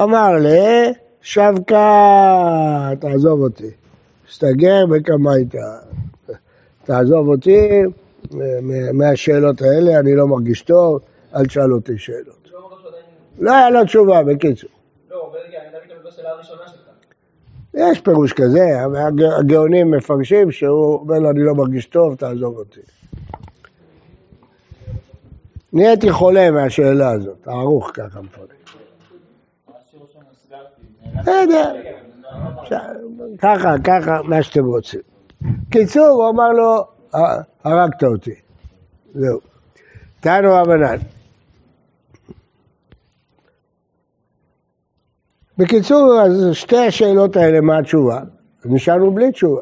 אמר 0.00 0.32
לי, 0.32 0.92
שבקה, 1.22 2.90
תעזוב 3.00 3.40
אותי. 3.40 3.70
תסתגר 4.28 4.86
בקמייתא. 4.86 5.58
תעזוב 6.84 7.28
אותי 7.28 7.82
מהשאלות 8.92 9.62
האלה, 9.62 10.00
אני 10.00 10.16
לא 10.16 10.26
מרגיש 10.26 10.62
טוב, 10.62 11.00
אל 11.34 11.46
תשאל 11.46 11.72
אותי 11.72 11.98
שאלות. 11.98 12.48
לא 13.38 13.52
היה 13.52 13.70
לו 13.70 13.84
תשובה, 13.84 14.22
בקיצור. 14.22 14.70
לא, 15.10 15.30
יש 17.74 18.00
פירוש 18.00 18.32
כזה, 18.32 18.66
הגאונים 19.38 19.90
מפרשים 19.90 20.52
שהוא 20.52 20.94
אומר 20.94 21.18
לו, 21.18 21.30
אני 21.30 21.42
לא 21.42 21.54
מרגיש 21.54 21.86
טוב, 21.86 22.14
תעזוב 22.14 22.56
אותי. 22.56 22.80
נהייתי 25.72 26.12
חולה 26.12 26.50
מהשאלה 26.50 27.10
הזאת, 27.10 27.48
ערוך 27.48 27.90
ככה 27.94 28.20
מפרש. 28.20 28.48
בסדר, 31.20 31.74
ככה, 33.38 33.74
ככה, 33.84 34.22
מה 34.24 34.42
שאתם 34.42 34.64
רוצים. 34.64 35.00
קיצור, 35.70 36.06
הוא 36.06 36.30
אמר 36.30 36.48
לו, 36.48 36.84
הרגת 37.64 38.04
אותי. 38.04 38.34
זהו. 39.14 39.40
תנו 40.20 40.54
רבנן. 40.54 40.96
בקיצור, 45.58 46.20
אז 46.22 46.48
שתי 46.52 46.76
השאלות 46.76 47.36
האלה, 47.36 47.60
מה 47.60 47.78
התשובה? 47.78 48.20
נשארנו 48.64 49.14
בלי 49.14 49.32
תשובה. 49.32 49.60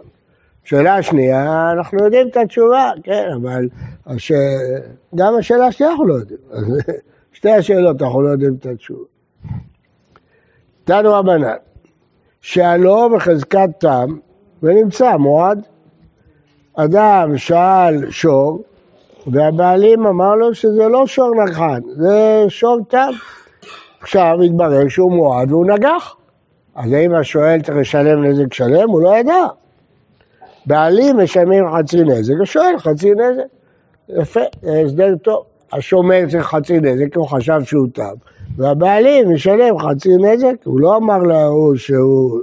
שאלה 0.65 1.03
שנייה, 1.03 1.71
אנחנו 1.73 2.05
יודעים 2.05 2.29
את 2.29 2.37
התשובה, 2.37 2.91
כן, 3.03 3.25
אבל 3.43 3.69
הש... 4.07 4.33
גם 5.15 5.35
השאלה 5.39 5.67
השנייה 5.67 5.93
אנחנו 5.93 6.07
לא 6.07 6.15
יודעים. 6.15 6.41
שתי 7.33 7.51
השאלות, 7.51 8.03
אנחנו 8.03 8.23
לא 8.23 8.29
יודעים 8.29 8.55
את 8.55 8.67
התשובה. 8.67 9.05
תנו 10.85 11.13
רבנן, 11.13 11.57
שאלו 12.41 13.11
בחזקת 13.17 13.69
תם 13.79 14.17
ונמצא 14.63 15.17
מועד. 15.17 15.67
אדם 16.81 17.39
שאל 17.39 18.11
שור, 18.11 18.63
והבעלים 19.27 20.07
אמר 20.07 20.35
לו 20.35 20.55
שזה 20.55 20.89
לא 20.89 21.07
שור 21.07 21.45
נחן, 21.45 21.81
זה 21.97 22.45
שור 22.49 22.79
תם. 22.89 23.11
עכשיו 24.01 24.39
התברר 24.45 24.89
שהוא 24.89 25.13
מועד 25.13 25.53
והוא 25.53 25.67
נגח. 25.67 26.17
אז 26.75 26.93
האם 26.93 27.15
השואל 27.15 27.63
צריך 27.63 27.79
לשלם 27.79 28.25
נזק 28.25 28.55
שלם? 28.55 28.91
הוא 28.91 29.03
לא 29.03 29.17
ידע. 29.17 29.45
בעלים 30.67 31.19
משלמים 31.19 31.65
חצי 31.79 32.05
נזק, 32.05 32.35
השואל 32.43 32.79
חצי 32.79 33.11
נזק. 33.11 33.43
יפה, 34.09 34.41
הסדר 34.63 35.17
טוב. 35.23 35.45
השומר 35.73 36.25
צריך 36.31 36.47
חצי 36.47 36.81
נזק, 36.81 37.17
הוא 37.17 37.29
חשב 37.29 37.61
שהוא 37.65 37.89
תם, 37.95 38.15
והבעלים 38.57 39.35
משלם 39.35 39.79
חצי 39.79 40.17
נזק, 40.17 40.55
הוא 40.65 40.81
לא 40.81 40.97
אמר 40.97 41.19
להוא 41.19 41.77
שהוא... 41.77 42.41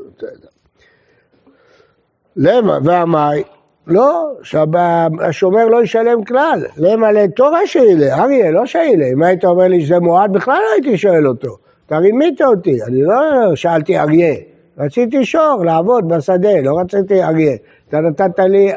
למה? 2.35 2.77
והמאי? 2.83 3.43
לא, 3.87 4.31
שהשומר 4.43 5.65
לא 5.65 5.83
ישלם 5.83 6.23
כלל. 6.23 6.65
למה 6.77 7.11
לתורה 7.11 7.67
שאילה, 7.67 8.23
אריה, 8.23 8.51
לא 8.51 8.65
שאילה. 8.65 9.05
אם 9.13 9.23
היית 9.23 9.45
אומר 9.45 9.67
לי 9.67 9.85
שזה 9.85 9.99
מועד, 9.99 10.33
בכלל 10.33 10.53
לא 10.53 10.73
הייתי 10.73 10.97
שואל 10.97 11.27
אותו. 11.27 11.57
אתה 11.85 11.97
רימית 11.97 12.41
אותי, 12.41 12.83
אני 12.83 13.01
לא 13.01 13.55
שאלתי 13.55 13.99
אריה. 13.99 14.35
רציתי 14.77 15.25
שור, 15.25 15.65
לעבוד 15.65 16.07
בשדה, 16.07 16.61
לא 16.63 16.79
רציתי 16.79 17.23
אריה. 17.23 17.55
אתה 17.89 17.99
נתת 17.99 18.39
לי... 18.39 18.71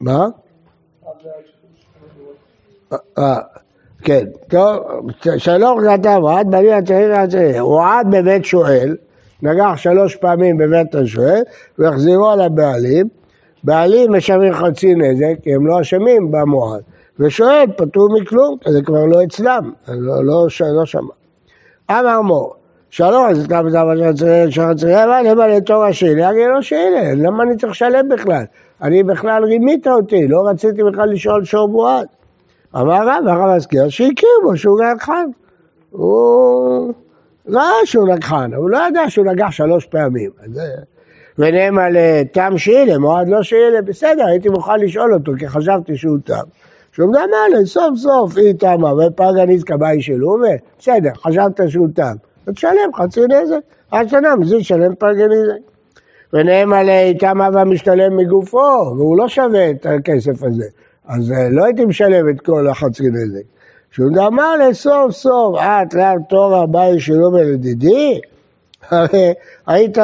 מה? 0.00 0.26
אה, 3.18 3.38
כן, 4.02 4.24
טוב, 4.48 4.78
שלום 5.38 5.80
כתב, 5.80 6.20
עד 6.28 6.50
בני 6.50 6.72
הצעיר 6.72 7.14
הצעיר, 7.14 7.60
הוא 7.60 7.82
עד 7.82 8.06
בבית 8.10 8.44
שואל, 8.44 8.96
נגח 9.42 9.76
שלוש 9.76 10.16
פעמים 10.16 10.56
בבית 10.56 10.94
השואל, 10.94 11.42
והחזירו 11.78 12.30
על 12.30 12.40
הבעלים, 12.40 13.08
בעלים 13.64 14.12
משלמים 14.12 14.52
חצי 14.52 14.94
נזק, 14.94 15.42
כי 15.42 15.54
הם 15.54 15.66
לא 15.66 15.80
אשמים 15.80 16.30
במועד, 16.30 16.82
ושואל 17.18 17.64
פטור 17.76 18.08
מכלום, 18.20 18.56
זה 18.68 18.82
כבר 18.82 19.04
לא 19.06 19.24
אצלם, 19.24 19.70
לא, 19.88 20.24
לא, 20.24 20.46
לא 20.60 20.84
שמע. 20.84 21.12
אמר 21.90 22.20
מור, 22.20 22.54
שלום, 22.90 23.26
אז 23.26 23.44
אתה 23.44 23.62
בדבר 23.62 23.94
שחצרי, 24.50 25.04
אבל 25.04 25.20
למה 25.24 25.46
לתורה 25.46 25.92
שלי? 25.92 26.24
הרי 26.24 26.46
לא 26.46 26.62
שלי, 26.62 27.16
למה 27.16 27.42
אני 27.42 27.56
צריך 27.56 27.72
לשלם 27.72 28.08
בכלל? 28.08 28.44
אני 28.82 29.02
בכלל 29.02 29.44
רימית 29.44 29.86
אותי, 29.86 30.28
לא 30.28 30.48
רציתי 30.48 30.82
בכלל 30.82 31.12
לשאול 31.12 31.44
שור 31.44 31.68
מועד. 31.68 32.06
אמר 32.76 33.08
רב, 33.08 33.28
הרב 33.28 33.50
הזכיר 33.56 33.88
שהכיר 33.88 34.28
בו 34.42 34.56
שהוא 34.56 34.80
נגחן. 34.84 35.26
הוא 35.90 36.92
ראה 37.48 37.72
שהוא 37.84 38.08
נגחן, 38.08 38.54
הוא 38.54 38.70
לא 38.70 38.78
ידע 38.88 39.10
שהוא 39.10 39.26
נגח 39.26 39.50
שלוש 39.50 39.86
פעמים. 39.86 40.30
ונאמר 41.38 41.86
לתם 41.90 42.58
שאילה, 42.58 42.98
מועד 42.98 43.28
לא 43.28 43.42
שאילה, 43.42 43.82
בסדר, 43.82 44.26
הייתי 44.26 44.48
מוכן 44.48 44.80
לשאול 44.80 45.14
אותו, 45.14 45.32
כי 45.38 45.48
חשבתי 45.48 45.96
שהוא 45.96 46.18
תם. 46.24 46.44
שהוא 46.92 47.08
מדבר 47.08 47.64
סוף 47.64 47.96
סוף 47.96 48.36
היא 48.36 48.54
תמה, 48.54 48.92
ופגה 48.94 49.44
נזקה 49.46 49.76
באי 49.76 50.02
שלו, 50.02 50.36
בסדר, 50.78 51.10
חשבת 51.16 51.60
שהוא 51.68 51.88
תם. 51.94 52.14
תשלם 52.54 52.94
חצי 52.94 53.20
נזק, 53.20 53.60
עד 53.90 54.08
שנה 54.08 54.36
מזה 54.36 54.56
לשלם 54.56 54.94
פגה 54.94 55.26
נזק. 55.26 55.68
ונאמר 56.32 57.12
תמה 57.18 57.48
והמשתלם 57.52 58.16
מגופו, 58.16 58.94
והוא 58.96 59.16
לא 59.18 59.28
שווה 59.28 59.70
את 59.70 59.86
הכסף 59.86 60.42
הזה. 60.42 60.64
אז 61.08 61.32
אה, 61.32 61.48
לא 61.50 61.64
הייתי 61.64 61.84
משלם 61.84 62.28
את 62.28 62.40
כל 62.40 62.68
החצי 62.68 63.02
נזק. 63.02 63.57
שהוא 63.90 64.10
אמר 64.26 64.56
לסוף 64.56 65.10
סוף, 65.10 65.56
את 65.58 65.94
רב 65.94 66.18
תורה 66.28 66.66
באי 66.66 67.00
שלום 67.00 67.36
לדידי, 67.36 68.20
הרי 68.90 69.34
היית 69.66 69.98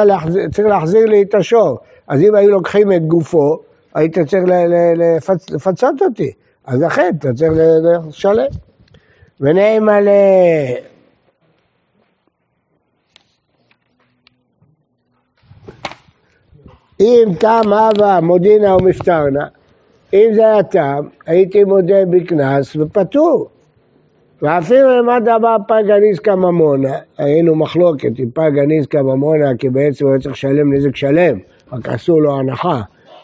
צריך 0.51 0.67
להחזיר 0.67 1.05
לי 1.05 1.21
את 1.21 1.35
השור. 1.35 1.77
אז 2.07 2.21
אם 2.21 2.35
היו 2.35 2.51
לוקחים 2.51 2.91
את 2.91 3.07
גופו, 3.07 3.59
היית 3.93 4.19
צריך 4.19 4.43
לפצ... 4.97 5.49
לפצות 5.49 6.01
אותי. 6.01 6.31
אז 6.65 6.81
לכן 6.81 7.11
אתה 7.19 7.33
צריך 7.33 7.51
לשלם. 8.07 8.47
ונאמר 9.39 9.99
ל... 9.99 10.09
אם 16.99 17.29
תם 17.39 17.73
אבא 17.73 18.19
מודינה 18.21 18.75
ומפטרנה, 18.75 19.47
אם 20.13 20.29
זה 20.35 20.41
היה 20.41 20.63
תם, 20.63 21.07
הייתי 21.25 21.63
מודה 21.63 22.05
בקנס 22.09 22.75
ופטור. 22.75 23.49
ואפילו 24.45 24.99
אם 24.99 25.09
עד 25.09 25.27
הבא 25.27 25.57
פגה 25.67 25.99
ניסקה 25.99 26.35
ממונה, 26.35 26.93
היינו 27.17 27.55
מחלוקת 27.55 28.19
אם 28.19 28.29
פגה 28.33 28.65
ניסקה 28.65 29.03
ממונה, 29.03 29.55
כי 29.59 29.69
בעצם 29.69 30.05
הוא 30.05 30.11
היה 30.13 30.21
צריך 30.21 30.33
לשלם 30.33 30.73
נזק 30.73 30.95
שלם, 30.95 31.37
רק 31.71 31.89
עשו 31.89 32.19
לו 32.19 32.39
הנחה. 32.39 32.81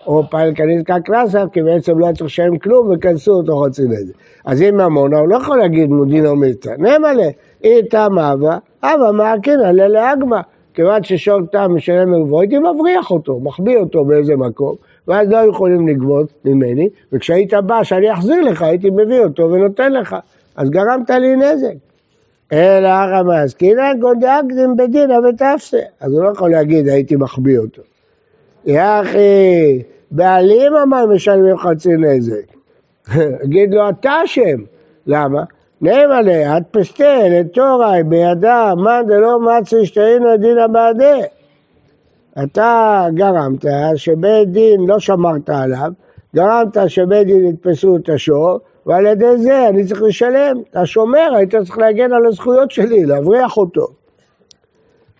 או 0.08 0.24
פגה 0.30 0.66
ניסקה 0.66 1.00
קלאסה, 1.00 1.44
כי 1.54 1.62
בעצם 1.62 2.00
לא 2.00 2.06
צריך 2.06 2.26
לשלם 2.26 2.58
כלום 2.58 2.92
וכנסו 2.92 3.32
אותו 3.32 3.58
חצי 3.58 3.82
נזק. 3.82 4.14
אז 4.46 4.62
אם 4.62 4.78
ממונה, 4.78 5.20
הוא 5.20 5.28
לא 5.28 5.36
יכול 5.36 5.58
להגיד 5.58 5.90
מודין 5.90 6.26
או 6.26 6.36
מיתא. 6.36 6.70
נאמר 6.78 7.14
לה, 7.14 7.30
אי 7.64 7.84
תם 7.90 8.20
אבא, 8.20 9.12
מעקינא 9.12 9.62
ללאגמא. 9.62 10.40
כיוון 10.74 11.04
ששור 11.04 11.40
תם 11.52 11.72
משלם 11.76 12.12
מגבו, 12.12 12.42
הייתי 12.42 12.58
מבריח 12.58 13.12
אותו, 13.12 13.40
מחביא 13.40 13.78
אותו 13.78 14.06
באיזה 14.06 14.36
מקום. 14.36 14.76
ואז 15.08 15.30
לא 15.30 15.38
יכולים 15.38 15.88
לגבות 15.88 16.34
ממני, 16.46 16.90
וכשהיית 17.14 17.54
בא 17.54 17.84
שאני 17.84 18.14
אחזיר 18.14 18.42
לך, 18.42 18.62
הייתי 18.62 18.90
מביא 18.90 19.20
אותו 19.20 19.52
ונותן 19.52 19.94
לך. 19.94 20.16
אז 20.56 20.70
גרמת 20.70 21.10
לי 21.10 21.36
נזק. 21.36 21.76
אלא 22.54 22.88
הרמז, 22.88 23.54
כי 23.54 23.72
הנה 23.72 23.94
גודאקדים 24.00 24.76
בדינא 24.76 25.14
ותפסה. 25.14 25.80
אז 26.00 26.14
הוא 26.14 26.24
לא 26.24 26.30
יכול 26.30 26.52
להגיד, 26.52 26.88
הייתי 26.88 27.16
מחביא 27.16 27.58
אותו. 27.58 27.82
יחי, 28.66 29.84
בעלים 30.12 30.74
אמר 30.76 31.06
משלמים 31.06 31.58
חצי 31.58 31.90
נזק. 31.90 32.46
אגיד 33.44 33.74
לו, 33.74 33.90
אתה 33.90 34.12
אשם. 34.26 34.58
למה? 35.08 35.44
נאמר 35.82 36.22
לה, 36.22 36.58
את 36.58 36.64
פסטה 36.72 37.28
לתוראי 37.30 38.04
בידה, 38.04 38.74
מאן 38.76 39.04
דלא 39.08 39.40
מצי 39.40 39.86
שתהינו 39.86 40.38
דינא 40.38 40.68
בעדי. 40.68 41.22
אתה 42.44 43.06
גרמת 43.14 43.66
שבית 43.96 44.52
דין 44.52 44.82
לא 44.88 45.00
שמרת 45.00 45.50
עליו, 45.50 45.92
גרמת 46.36 46.78
שבית 46.88 47.28
דין 47.28 47.48
יתפסו 47.48 47.96
את 47.96 48.10
השור, 48.10 48.60
ועל 48.86 49.06
ידי 49.06 49.38
זה 49.38 49.70
אני 49.70 49.86
צריך 49.86 50.02
לשלם. 50.02 50.58
אתה 50.72 50.86
שומר, 50.86 51.30
היית 51.36 51.56
צריך 51.56 51.78
להגן 51.78 52.14
על 52.14 52.26
הזכויות 52.26 52.72
שלי, 52.72 53.06
להבריח 53.06 53.58
אותו. 53.58 53.88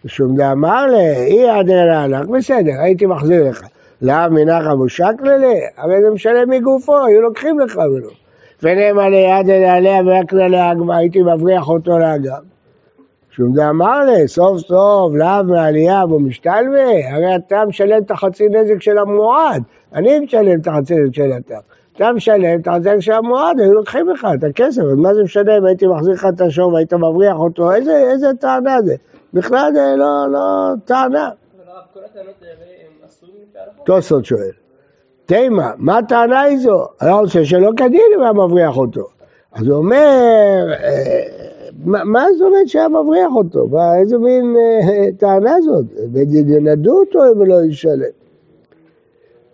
שום 0.06 0.36
דאמר 0.36 0.86
לה, 0.86 1.24
אי 1.24 1.50
עדנה 1.50 2.08
לך, 2.08 2.28
בסדר, 2.28 2.72
הייתי 2.84 3.06
מחזיר 3.06 3.50
לך. 3.50 3.62
לאו 4.02 4.32
מנח 4.32 4.68
המושק 4.68 5.14
ללה, 5.20 5.54
הרי 5.78 6.02
זה 6.02 6.10
משלם 6.10 6.50
מגופו, 6.50 7.06
היו 7.06 7.22
לוקחים 7.22 7.60
לך 7.60 7.78
ממנו. 7.78 8.08
ונאמר 8.64 9.10
ליד 9.10 9.50
אלה 9.50 9.74
עליה 9.74 10.02
ויקנה 10.06 10.48
להגמה, 10.48 10.98
הייתי 10.98 11.22
מבריח 11.22 11.70
אותו 11.70 12.00
לאגם. 12.00 12.42
שום 13.32 13.54
דאמר 13.54 14.06
לי, 14.06 14.28
סוף 14.28 14.60
סוף 14.60 15.14
לאו 15.14 15.44
מעלייה 15.44 16.06
ומשתלווה, 16.06 17.12
הרי 17.12 17.36
אתה 17.36 17.64
משלם 17.68 18.02
את 18.06 18.12
החצי 18.12 18.48
נזק 18.50 18.82
של 18.82 18.98
המועד, 18.98 19.64
אני 19.94 20.20
משלם 20.20 20.60
את 20.62 20.68
החצי 20.68 20.96
נזק 20.96 21.16
של 21.16 21.32
התם. 21.32 21.56
אתה 21.96 22.12
משלם 22.12 22.60
את 22.60 22.68
החצי 22.68 22.80
נזק 22.80 23.00
של 23.00 23.12
המועד, 23.12 23.60
היו 23.60 23.74
לוקחים 23.74 24.10
לך 24.10 24.28
את 24.40 24.44
הכסף, 24.44 24.82
אז 24.82 24.96
מה 24.98 25.14
זה 25.14 25.24
משנה 25.24 25.58
אם 25.58 25.66
הייתי 25.66 25.88
מחזיר 25.88 26.14
לך 26.14 26.28
את 26.36 26.42
השור 26.42 26.74
והיית 26.74 26.94
מבריח 26.94 27.38
אותו, 27.38 27.74
איזה, 27.74 28.12
איזה 28.12 28.28
טענה 28.40 28.82
זה? 28.82 28.96
בכלל 29.34 29.72
זה 29.74 29.96
לא, 29.98 30.32
לא 30.32 30.74
טענה. 30.86 31.30
תוספות 33.84 34.26
שואל, 34.26 34.52
תימה, 35.26 35.72
מה 35.78 35.98
הטענה 35.98 36.46
איזו? 36.46 36.86
היה 37.00 37.14
רוצה 37.14 37.46
שלא 37.46 37.72
כדין 37.78 38.02
אם 38.16 38.22
היה 38.22 38.34
מבריח 38.34 38.78
אותו. 38.78 39.08
אז 39.54 39.68
הוא 39.68 39.78
אומר, 39.78 40.68
אה, 40.84 41.28
מה 41.86 42.26
זאת 42.38 42.48
אומרת 42.48 42.68
שהיה 42.68 42.88
מבריח 42.88 43.32
אותו? 43.36 43.68
איזה 44.00 44.18
מין 44.18 44.56
אה, 44.58 45.12
טענה 45.18 45.56
זאת? 45.62 45.86
ינדו 46.48 47.00
אותו 47.00 47.20
אם 47.32 47.46
לא 47.46 47.64
ישלם. 47.64 48.21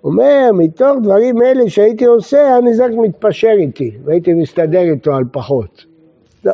אומר, 0.08 0.50
מתוך 0.54 0.98
דברים 1.04 1.42
אלה 1.42 1.70
שהייתי 1.70 2.06
עושה, 2.06 2.56
הנזק 2.56 2.90
מתפשר 2.98 3.54
איתי, 3.58 3.92
והייתי 4.06 4.34
מסתדר 4.34 4.82
איתו 4.82 5.16
על 5.16 5.24
פחות. 5.32 5.86
לא. 6.46 6.54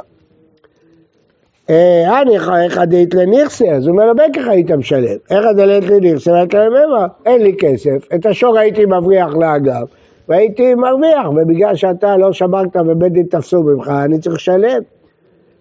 אה, 1.70 2.22
אני 2.22 2.38
איך 2.63 2.78
דאית 2.78 3.13
לניכסה, 3.13 3.66
אז 3.66 3.88
הוא 3.88 3.92
אומר 3.92 4.06
לו, 4.06 4.16
בטח 4.16 4.48
היית 4.48 4.72
משלם. 4.72 5.18
איך 5.30 5.46
דלית 5.56 5.84
לניכסה, 5.84 6.32
ואתה 6.32 6.68
אומר, 6.68 7.06
אין 7.26 7.42
לי 7.42 7.56
כסף, 7.60 8.08
את 8.16 8.26
השור 8.26 8.58
הייתי 8.58 8.86
מבריח 8.86 9.34
לאגף, 9.34 9.88
והייתי 10.30 10.76
מרוויח, 10.76 11.30
ובגלל 11.30 11.76
שאתה 11.76 12.18
לא 12.18 12.34
שמרת 12.34 12.76
ובית 12.76 13.13
דין 13.13 13.26
תפסו 13.26 13.63
ממך, 13.63 13.88
אני 14.06 14.20
צריך 14.20 14.36
לשלם. 14.36 14.82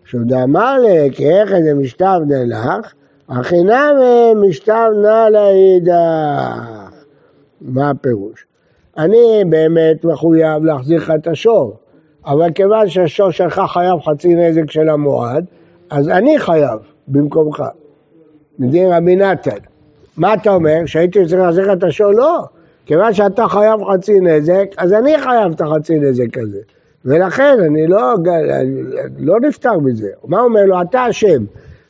שהוא 0.04 0.22
דאמר 0.24 0.78
לי, 0.78 1.10
כי 1.12 1.30
איך 1.30 1.50
זה 1.64 1.74
משתב 1.74 2.20
נלך, 2.26 2.92
החינם 3.28 3.94
משתב 4.48 4.88
נא 5.02 5.28
לאידך. 5.28 6.81
מה 7.64 7.90
הפירוש? 7.90 8.46
אני 8.98 9.44
באמת 9.48 10.04
מחויב 10.04 10.64
להחזיר 10.64 10.98
לך 10.98 11.12
את 11.14 11.26
השור, 11.26 11.76
אבל 12.26 12.52
כיוון 12.52 12.88
שהשור 12.88 13.30
שלך 13.30 13.62
חייב 13.72 14.00
חצי 14.00 14.34
נזק 14.34 14.70
של 14.70 14.88
המועד, 14.88 15.44
אז 15.90 16.08
אני 16.08 16.38
חייב 16.38 16.78
במקומך. 17.08 17.64
מדין 18.58 18.92
רבי 18.92 19.16
נתן. 19.16 19.56
מה 20.16 20.34
אתה 20.34 20.50
אומר? 20.50 20.86
שהייתי 20.86 21.26
צריך 21.26 21.40
להחזיר 21.40 21.66
לך 21.66 21.78
את 21.78 21.84
השור? 21.84 22.10
לא. 22.10 22.44
כיוון 22.86 23.12
שאתה 23.12 23.48
חייב 23.48 23.80
חצי 23.92 24.20
נזק, 24.20 24.66
אז 24.76 24.92
אני 24.92 25.18
חייב 25.18 25.52
את 25.52 25.60
החצי 25.60 25.98
נזק 25.98 26.38
הזה. 26.38 26.60
ולכן 27.04 27.56
אני 27.66 27.86
לא, 27.86 28.14
לא 29.18 29.40
נפטר 29.40 29.78
מזה. 29.78 30.08
מה 30.24 30.40
אומר 30.40 30.64
לו? 30.64 30.82
אתה 30.82 31.10
אשם. 31.10 31.44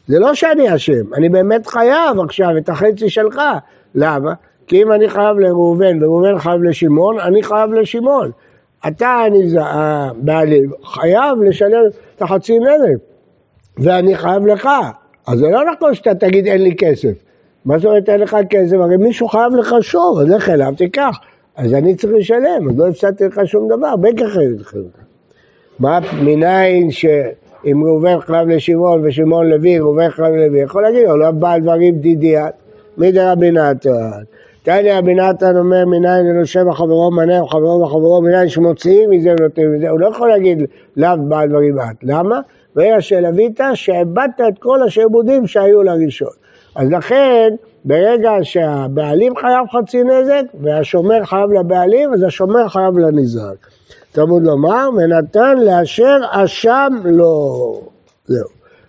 זה 0.06 0.18
לא 0.18 0.34
שאני 0.34 0.74
אשם, 0.74 1.14
אני 1.14 1.28
באמת 1.28 1.66
חייב 1.66 2.20
עכשיו 2.24 2.48
את 2.58 2.68
החצי 2.68 3.10
שלך. 3.10 3.40
למה? 3.94 4.32
כי 4.66 4.82
אם 4.82 4.92
אני 4.92 5.08
חייב 5.08 5.38
לראובן 5.38 6.04
וראובן 6.04 6.38
חייב 6.38 6.62
לשמעון, 6.62 7.20
אני 7.20 7.42
חייב 7.42 7.72
לשמעון. 7.72 8.30
אתה, 8.88 9.22
הבעלים, 9.60 10.70
חייב 10.84 11.42
לשלם 11.42 11.82
את 12.16 12.22
החצי 12.22 12.58
נזק, 12.58 13.02
ואני 13.78 14.16
חייב 14.16 14.46
לך. 14.46 14.68
אז 15.26 15.38
זה 15.38 15.48
לא 15.50 15.72
נכון 15.72 15.94
שאתה 15.94 16.14
תגיד 16.14 16.46
אין 16.46 16.62
לי 16.62 16.74
כסף. 16.78 17.12
מה 17.64 17.78
זאת 17.78 17.86
אומרת 17.86 18.08
אין 18.08 18.20
לך 18.20 18.36
כסף? 18.50 18.76
הרי 18.76 18.96
מישהו 18.96 19.28
חייב 19.28 19.54
לך 19.54 19.74
שור, 19.80 20.20
אז 20.22 20.28
לך 20.28 20.48
אליו, 20.48 20.72
תיקח. 20.76 21.18
אז 21.56 21.74
אני 21.74 21.96
צריך 21.96 22.12
לשלם, 22.16 22.70
אז 22.70 22.78
לא 22.78 22.88
הפסדתי 22.88 23.24
לך 23.24 23.40
שום 23.44 23.68
דבר, 23.68 23.94
ככה 24.20 24.40
לך. 24.60 24.76
מה 25.78 25.98
מניין 26.22 26.90
שאם 26.90 27.84
ראובן 27.84 28.20
חייב 28.20 28.48
לשמעון 28.48 29.00
ושמעון 29.04 29.48
לוי, 29.48 29.78
ראובן 29.78 30.10
חייב 30.10 30.34
ללוי, 30.34 30.60
יכול 30.60 30.82
להגיד, 30.82 31.04
הוא 31.04 31.18
לא 31.18 31.30
בעל 31.30 31.60
דברים 31.60 31.94
דידיאן, 31.94 32.48
מי 32.98 33.12
דרבי 33.12 33.50
נתן? 33.50 33.90
תניא 34.62 34.98
רבי 34.98 35.14
נתן 35.14 35.56
אומר 35.56 35.84
מניין 35.86 36.26
לנושה 36.26 36.64
בחברו 36.64 37.10
מנה 37.10 37.42
וחברו 37.42 37.84
בחברו 37.84 38.22
מניין 38.22 38.48
שמוציאים 38.48 39.10
מזה 39.10 39.34
ונותנים 39.38 39.72
מזה, 39.72 39.88
הוא 39.88 40.00
לא 40.00 40.06
יכול 40.06 40.28
להגיד 40.28 40.62
לאו 40.96 41.10
בעל 41.28 41.48
דברים 41.48 41.80
את, 41.80 41.96
למה? 42.02 42.40
ברגע 42.74 43.00
שלווית 43.00 43.60
שאיבדת 43.74 44.40
את 44.48 44.58
כל 44.58 44.82
השעבודים 44.82 45.46
שהיו 45.46 45.82
לראשון. 45.82 46.32
אז 46.74 46.90
לכן, 46.90 47.54
ברגע 47.84 48.30
שהבעלים 48.42 49.36
חייב 49.36 49.66
חצי 49.72 50.02
נזק 50.02 50.42
והשומר 50.60 51.24
חייב 51.24 51.52
לבעלים, 51.52 52.12
אז 52.12 52.22
השומר 52.22 52.68
חייב 52.68 52.98
לנזרק. 52.98 53.66
תלמוד 54.12 54.42
לומר, 54.42 54.88
ונתן 54.96 55.58
לאשר 55.58 56.18
אשם 56.30 56.92
לו. 57.04 57.80
זהו. 58.26 58.48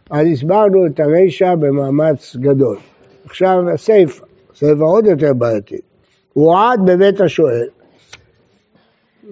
אז 0.09 0.27
הסברנו 0.33 0.85
את 0.85 0.99
הרישא 0.99 1.55
במאמץ 1.55 2.35
גדול. 2.35 2.77
עכשיו 3.25 3.69
הסיפא, 3.73 4.25
סיפא 4.55 4.83
עוד 4.83 5.05
יותר 5.05 5.33
בעייתי. 5.33 5.77
הוא 6.33 6.57
עד 6.57 6.79
בבית 6.85 7.21
השואל 7.21 7.67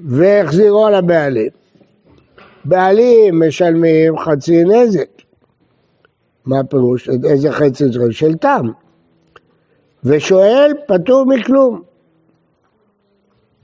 והחזירו 0.06 0.90
לבעלים. 0.90 1.50
בעלים 2.66 3.48
משלמים 3.48 4.20
חצי 4.20 4.64
נזק. 4.64 5.10
מה 6.46 6.60
הפירוש? 6.60 7.10
איזה 7.10 7.52
חצי 7.52 7.84
זה? 7.92 8.00
של 8.12 8.34
תם. 8.38 8.68
ושואל 10.04 10.74
פטור 10.88 11.26
מכלום. 11.26 11.82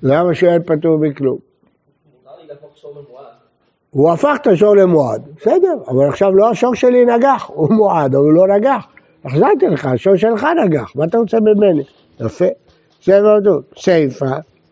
למה 0.03 0.35
שואל 0.35 0.59
פטור 0.59 0.97
מכלום? 0.97 1.37
הוא 3.89 4.11
הפך 4.11 4.37
את 4.41 4.47
השור 4.47 4.75
למועד, 4.75 5.21
בסדר, 5.37 5.73
אבל 5.87 6.09
עכשיו 6.09 6.35
לא 6.35 6.49
השור 6.49 6.75
שלי 6.75 7.05
נגח, 7.05 7.49
הוא 7.53 7.73
מועד, 7.73 8.15
אבל 8.15 8.23
הוא 8.23 8.33
לא 8.33 8.47
נגח. 8.47 8.87
החזרתי 9.25 9.67
לך, 9.67 9.85
השור 9.85 10.15
שלך 10.15 10.47
נגח, 10.65 10.95
מה 10.95 11.05
אתה 11.05 11.17
רוצה 11.17 11.37
ממני? 11.39 11.83
יפה. 12.19 12.45
זה 13.03 13.21
מאוד 13.21 13.47
סיפה, 13.79 14.25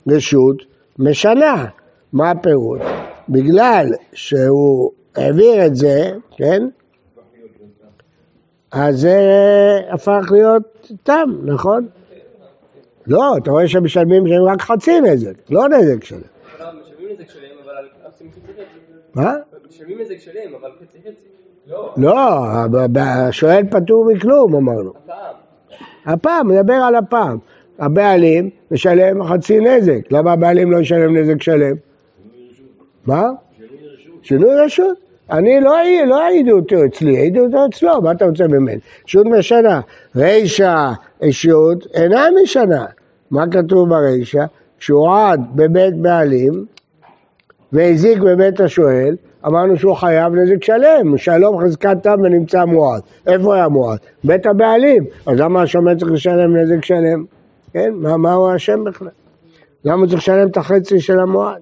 רשות, 0.08 0.58
משנה. 1.00 1.66
מה 2.14 2.32
הפירוט? 2.32 2.82
בגלל 3.30 3.88
שהוא 4.14 4.92
העביר 5.16 5.66
את 5.66 5.76
זה, 5.76 6.12
כן? 6.38 6.64
אז 8.72 9.00
זה 9.00 9.20
הפך 9.92 10.26
להיות 10.32 10.92
תם, 11.04 11.30
נכון? 11.44 11.88
לא, 13.08 13.38
אתה 13.38 13.52
רואה 13.52 13.68
שמשלמים 13.68 14.28
שהם 14.28 14.44
רק 14.44 14.62
חצי 14.62 15.00
נזק, 15.00 15.34
לא 15.50 15.70
נזק 15.70 16.04
שלהם. 16.04 16.22
מה? 19.16 19.34
משלמים 19.70 20.02
נזק 20.02 20.18
שלם, 20.20 20.56
אבל 20.56 20.70
חצי 20.82 20.98
חצי. 21.02 21.45
לא, 21.98 22.46
השואל 22.98 23.64
פטור 23.72 24.06
מכלום, 24.14 24.56
אמרנו. 24.56 24.94
הפעם. 26.06 26.48
מדבר 26.48 26.74
על 26.74 26.96
הפעם. 26.96 27.38
הבעלים 27.80 28.50
משלם 28.72 29.24
חצי 29.24 29.60
נזק. 29.60 30.12
למה 30.12 30.32
הבעלים 30.32 30.72
לא 30.72 30.78
ישלם 30.78 31.18
נזק 31.18 31.42
שלם? 31.42 31.76
מה? 33.06 33.30
שינוי 34.22 34.56
רשות. 34.56 34.98
אני 35.32 35.62
לא, 35.62 35.76
לא 36.08 36.24
העידו 36.24 36.52
אותו 36.52 36.86
אצלי, 36.86 37.18
העידו 37.18 37.46
אותו 37.46 37.66
אצלו, 37.66 38.02
מה 38.02 38.12
אתה 38.12 38.26
רוצה 38.26 38.48
ממני? 38.48 38.80
רשות 39.06 39.26
משנה. 39.26 39.82
רישא 40.16 40.92
אישות 41.22 41.88
אינה 41.94 42.26
משנה. 42.44 42.86
מה 43.32 43.44
כתוב 43.52 43.90
ברישא? 43.90 44.46
כשהוא 44.80 45.10
עד 45.18 45.42
בבית 45.56 45.96
בעלים 45.96 46.66
והזיק 47.72 48.20
בבית 48.20 48.60
השואל, 48.60 49.16
אמרנו 49.48 49.78
שהוא 49.78 49.96
חייב 49.96 50.34
נזק 50.34 50.64
שלם, 50.64 51.18
שלום 51.18 51.64
חזקת 51.64 51.98
תם 52.04 52.16
ונמצא 52.24 52.66
מועד. 52.66 53.02
איפה 53.28 53.56
היה 53.56 53.68
מועד? 53.68 54.00
בית 54.24 54.46
הבעלים. 54.46 55.04
אז 55.26 55.40
למה 55.40 55.62
השומר 55.62 55.96
צריך 55.96 56.12
לשלם 56.12 56.56
נזק 56.56 56.86
שלם? 56.86 57.26
כן, 57.74 57.94
מה, 57.94 58.18
מה 58.18 58.34
הוא 58.34 58.56
אשם 58.56 58.84
בכלל? 58.84 59.08
למה 59.86 59.96
הוא 59.96 60.08
צריך 60.08 60.20
לשלם 60.20 60.48
את 60.48 60.58
החצי 60.58 61.00
של 61.00 61.20
המועד? 61.20 61.62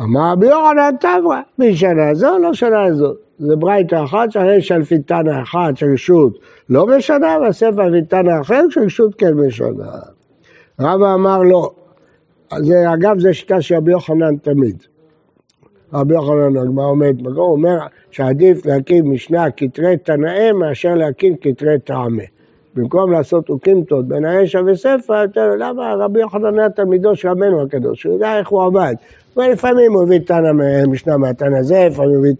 אמר 0.00 0.32
רבי 0.32 0.46
יוחנן 0.46 0.94
תברא, 1.00 1.40
משנה 1.58 2.14
זו, 2.14 2.38
לא 2.38 2.54
שנה 2.54 2.92
זו. 2.92 3.14
זה 3.38 3.56
ברייתא 3.56 4.04
אחת 4.04 4.30
שהרי 4.30 4.62
שלפיתנא 4.62 5.42
אחת 5.42 5.76
שרשות 5.76 6.38
לא 6.70 6.86
משנה, 6.86 7.36
והספר 7.42 7.82
אלפיתנא 7.82 8.40
אחר 8.40 8.62
שרשות 8.70 9.14
כן 9.14 9.34
משנה. 9.34 9.90
רבא 10.80 11.14
אמר 11.14 11.42
לא. 11.42 11.70
זה, 12.58 12.92
אגב, 12.94 13.18
זו 13.18 13.34
שיטה 13.34 13.62
של 13.62 13.74
רבי 13.74 13.92
יוחנן 13.92 14.36
תמיד. 14.36 14.82
רבי 15.94 16.14
יוחנן 16.14 16.56
הגמרא 16.56 16.86
עומד 16.86 17.26
הוא 17.26 17.52
אומר 17.52 17.78
שעדיף 18.10 18.66
להקים 18.66 19.12
משנה 19.12 19.50
כתרי 19.50 19.96
תנאי 19.96 20.52
מאשר 20.52 20.94
להקים 20.94 21.36
כתרי 21.40 21.78
טעמי. 21.78 22.26
במקום 22.74 23.12
לעשות 23.12 23.48
אוקימתות 23.48 24.08
בין 24.08 24.24
האשע 24.24 24.60
וספר, 24.66 25.24
למה 25.58 25.94
רבי 25.94 26.20
יוחנן 26.20 26.58
היה 26.58 26.70
תלמידו 26.70 27.16
של 27.16 27.28
רבנו 27.28 27.62
הקדוש, 27.62 28.04
הוא 28.04 28.12
יודע 28.12 28.38
איך 28.38 28.48
הוא 28.48 28.62
עבד. 28.62 28.94
ולפעמים 29.36 29.92
הוא 29.92 30.02
הביא 30.02 30.18
תנא 30.18 30.52
משנה 30.86 31.16
מהתנא 31.16 31.56
הזה, 31.56 31.88
לפעמים 31.90 32.10
הוא 32.10 32.18
הביא 32.18 32.34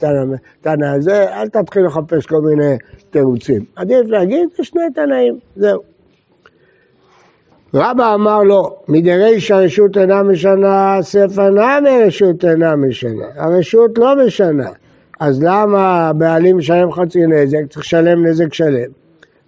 תנא 0.60 0.84
הזה, 0.86 1.36
אל 1.36 1.48
תתחיל 1.48 1.86
לחפש 1.86 2.26
כל 2.26 2.40
מיני 2.40 2.76
תירוצים. 3.10 3.64
עדיף 3.76 4.06
להגיד, 4.06 4.48
יש 4.58 4.68
שני 4.68 4.82
תנאים, 4.94 5.38
זהו. 5.56 5.89
רבא 7.74 8.14
אמר 8.14 8.42
לו, 8.42 8.76
מדרישא 8.88 9.52
רשות 9.52 9.96
אינה 9.96 10.22
משנה, 10.22 10.98
ספר 11.02 11.50
נמי 11.50 12.04
רשות 12.06 12.44
אינה 12.44 12.76
משנה. 12.76 13.24
הרשות 13.36 13.98
לא 13.98 14.26
משנה. 14.26 14.68
אז 15.20 15.42
למה 15.42 16.08
הבעלים 16.08 16.56
משלם 16.56 16.92
חצי 16.92 17.26
נזק, 17.26 17.58
צריך 17.70 17.84
לשלם 17.86 18.26
נזק 18.26 18.54
שלם? 18.54 18.90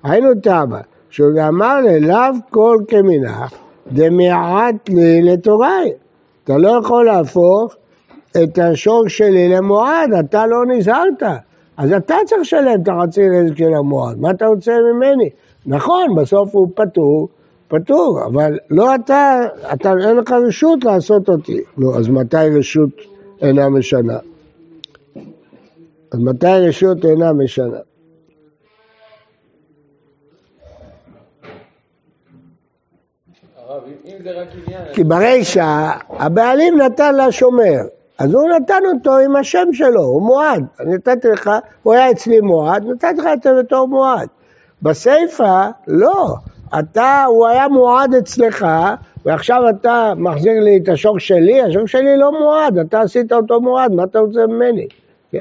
היינו 0.02 0.28
תמה, 0.42 0.80
שהוא 1.10 1.30
אמר 1.48 1.80
לאו 2.00 2.34
כל 2.50 2.76
כמנח, 2.88 3.52
דמיעט 3.92 4.88
לי 4.88 5.22
לתוראי. 5.22 5.92
אתה 6.44 6.56
לא 6.56 6.68
יכול 6.68 7.06
להפוך 7.06 7.74
את 8.42 8.58
השור 8.58 9.08
שלי 9.08 9.48
למועד, 9.48 10.12
אתה 10.20 10.46
לא 10.46 10.66
נזהרת. 10.68 11.22
אז 11.76 11.92
אתה 11.92 12.14
צריך 12.26 12.40
לשלם 12.40 12.82
את 12.82 12.88
החצי 12.88 13.28
נזק 13.28 13.56
של 13.56 13.74
המועד, 13.74 14.18
מה 14.18 14.30
אתה 14.30 14.46
רוצה 14.46 14.72
ממני? 14.94 15.30
נכון, 15.66 16.14
בסוף 16.16 16.54
הוא 16.54 16.68
פטור, 16.74 17.28
פטור, 17.72 18.24
אבל 18.26 18.58
לא 18.70 18.94
אתה, 18.94 19.40
אתה 19.72 19.92
אין 20.08 20.16
לך 20.16 20.32
רשות 20.48 20.84
לעשות 20.84 21.28
אותי. 21.28 21.60
נו, 21.76 21.98
אז 21.98 22.08
מתי 22.08 22.36
רשות 22.58 22.90
אינה 23.42 23.68
משנה? 23.68 24.18
אז 26.12 26.18
מתי 26.18 26.46
רשות 26.68 27.04
אינה 27.04 27.32
משנה? 27.32 27.78
כי 34.92 35.04
ברישא 35.04 35.90
הבעלים 36.08 36.78
נתן 36.78 37.14
לשומר, 37.16 37.78
אז 38.18 38.34
הוא 38.34 38.48
נתן 38.48 38.82
אותו 38.94 39.18
עם 39.18 39.36
השם 39.36 39.66
שלו, 39.72 40.02
הוא 40.02 40.22
מועד. 40.22 40.64
אני 40.80 40.94
נתתי 40.94 41.28
לך, 41.28 41.50
הוא 41.82 41.94
היה 41.94 42.10
אצלי 42.10 42.40
מועד, 42.40 42.84
נתתי 42.84 43.20
לך 43.20 43.26
את 43.32 43.42
זה 43.42 43.50
בתור 43.58 43.88
מועד. 43.88 44.28
בסיפא, 44.82 45.68
לא. 45.86 46.34
אתה, 46.78 47.24
הוא 47.28 47.46
היה 47.46 47.68
מועד 47.68 48.14
אצלך, 48.14 48.66
ועכשיו 49.24 49.62
אתה 49.70 50.12
מחזיר 50.16 50.52
לי 50.60 50.76
את 50.76 50.88
השור 50.88 51.18
שלי, 51.18 51.62
השור 51.62 51.86
שלי 51.86 52.16
לא 52.16 52.32
מועד, 52.40 52.78
אתה 52.78 53.00
עשית 53.00 53.32
אותו 53.32 53.60
מועד, 53.60 53.92
מה 53.92 54.04
אתה 54.04 54.18
רוצה 54.18 54.46
ממני? 54.46 54.86
כן? 55.32 55.38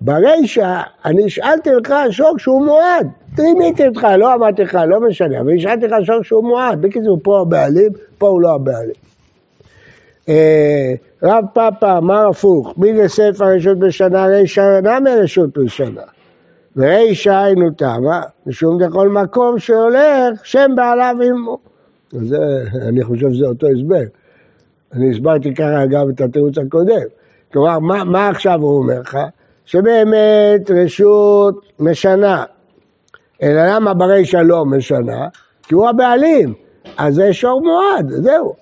ברישא, 0.00 0.80
אני 1.04 1.24
השאלתי 1.24 1.70
לך 1.70 1.94
שור 2.10 2.38
שהוא 2.38 2.64
מועד, 2.64 3.08
רימיתי 3.38 3.88
אותך, 3.88 4.06
לא 4.18 4.34
אמרתי 4.34 4.62
לך, 4.62 4.78
לא 4.88 5.00
משנה, 5.00 5.40
אבל 5.40 5.56
השאלתי 5.56 5.86
לך 5.86 5.94
שור 6.02 6.22
שהוא 6.22 6.44
מועד, 6.44 6.82
בקיצור, 6.82 7.18
פה 7.22 7.40
הבעלים, 7.40 7.90
פה 8.18 8.28
הוא 8.28 8.40
לא 8.40 8.54
הבעלים. 8.54 8.94
אה, 10.28 10.94
רב 11.22 11.44
פאפה 11.52 11.98
אמר 11.98 12.28
הפוך, 12.28 12.74
מי 12.76 12.96
זה 12.96 13.08
ספר 13.08 13.44
רשות 13.44 13.78
בשנה, 13.78 14.26
רישא 14.26 14.80
נמי 14.82 15.10
רשות 15.10 15.58
בשנה. 15.58 16.15
ורישא 16.76 17.30
היינו 17.30 17.70
תמה, 17.70 18.22
משום 18.46 18.82
דכל 18.82 19.08
מקום 19.08 19.58
שהולך, 19.58 20.44
שם 20.44 20.70
בעליו 20.76 21.16
עמו. 21.22 21.58
זה, 22.10 22.64
אני 22.88 23.04
חושב 23.04 23.32
שזה 23.32 23.46
אותו 23.46 23.66
הסבר. 23.66 24.02
אני 24.92 25.10
הסברתי 25.10 25.54
ככה 25.54 25.86
גם 25.90 26.10
את 26.10 26.20
התירוץ 26.20 26.58
הקודם. 26.58 27.06
כלומר, 27.52 27.78
מה, 27.78 28.04
מה 28.04 28.28
עכשיו 28.28 28.60
הוא 28.60 28.78
אומר 28.78 29.00
לך? 29.00 29.18
שבאמת 29.64 30.70
רשות 30.70 31.72
משנה. 31.80 32.44
אלא 33.42 33.74
למה 33.74 33.94
ברישא 33.94 34.36
לא 34.36 34.64
משנה? 34.64 35.28
כי 35.62 35.74
הוא 35.74 35.88
הבעלים. 35.88 36.54
אז 36.96 37.14
זה 37.14 37.32
שור 37.32 37.62
מועד, 37.62 38.10
זהו. 38.10 38.54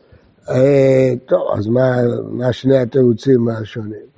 אה, 0.51 1.13
טוב, 1.27 1.59
אז 1.59 1.67
מה, 1.67 1.97
מה 2.31 2.53
שני 2.53 2.79
התירוצים 2.79 3.49
השונים? 3.49 4.14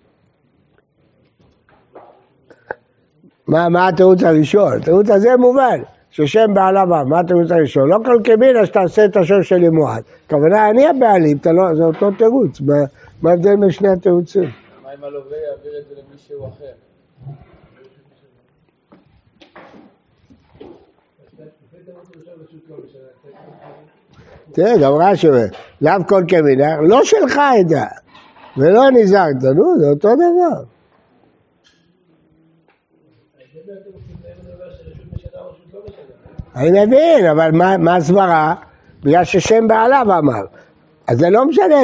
מה, 3.48 3.68
מה 3.68 3.88
התירוץ 3.88 4.22
הראשון? 4.22 4.72
התירוץ 4.72 5.10
הזה 5.10 5.36
מובן, 5.36 5.80
ששם 6.10 6.54
בעליו 6.54 6.82
אב, 6.82 7.06
מה 7.08 7.20
רוצים 7.20 7.58
לשאול? 7.58 7.88
לא 7.88 7.98
כל 8.04 8.20
כמינה 8.24 8.66
שתעשה 8.66 9.04
את 9.04 9.16
השם 9.16 9.42
שלי 9.42 9.68
מועד. 9.68 10.02
הכוונה, 10.26 10.70
אני 10.70 10.86
הבעלים, 10.86 11.38
לא, 11.46 11.74
זה 11.74 11.84
אותו 11.84 12.10
תירוץ, 12.10 12.60
מה 13.22 13.30
ההבדל 13.30 13.56
בין 13.56 13.70
שני 13.70 13.88
התירוצים? 13.88 14.42
מה 14.42 14.94
אם 14.98 15.04
הלווה 15.04 15.36
יעביר 15.36 15.78
את 15.78 15.84
זה 15.88 15.94
למישהו 16.10 16.48
אחר? 16.48 16.72
תראה, 24.52 24.78
גם 24.78 24.92
רש"י 24.92 25.28
אומר, 25.28 25.46
לאו 25.80 25.92
כל 26.08 26.24
כמינה, 26.28 26.80
לא 26.80 27.04
שלך 27.04 27.40
עדה, 27.60 27.86
ולא 28.56 28.90
נזהרת, 28.90 29.42
נו, 29.42 29.78
זה 29.78 29.88
אותו 29.88 30.14
דבר. 30.14 30.75
אני 36.56 36.86
מבין, 36.86 37.26
אבל 37.26 37.50
מה 37.78 37.96
הסברה? 37.96 38.54
בגלל 39.04 39.24
ששם 39.24 39.68
בעליו 39.68 40.06
אמר. 40.18 40.42
אז 41.08 41.18
זה 41.18 41.30
לא 41.30 41.44
משנה, 41.44 41.76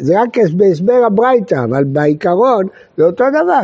זה 0.00 0.20
רק 0.20 0.28
בהסבר 0.56 1.04
הברייתא, 1.06 1.64
אבל 1.64 1.84
בעיקרון 1.84 2.66
זה 2.96 3.04
אותו 3.04 3.24
דבר, 3.30 3.60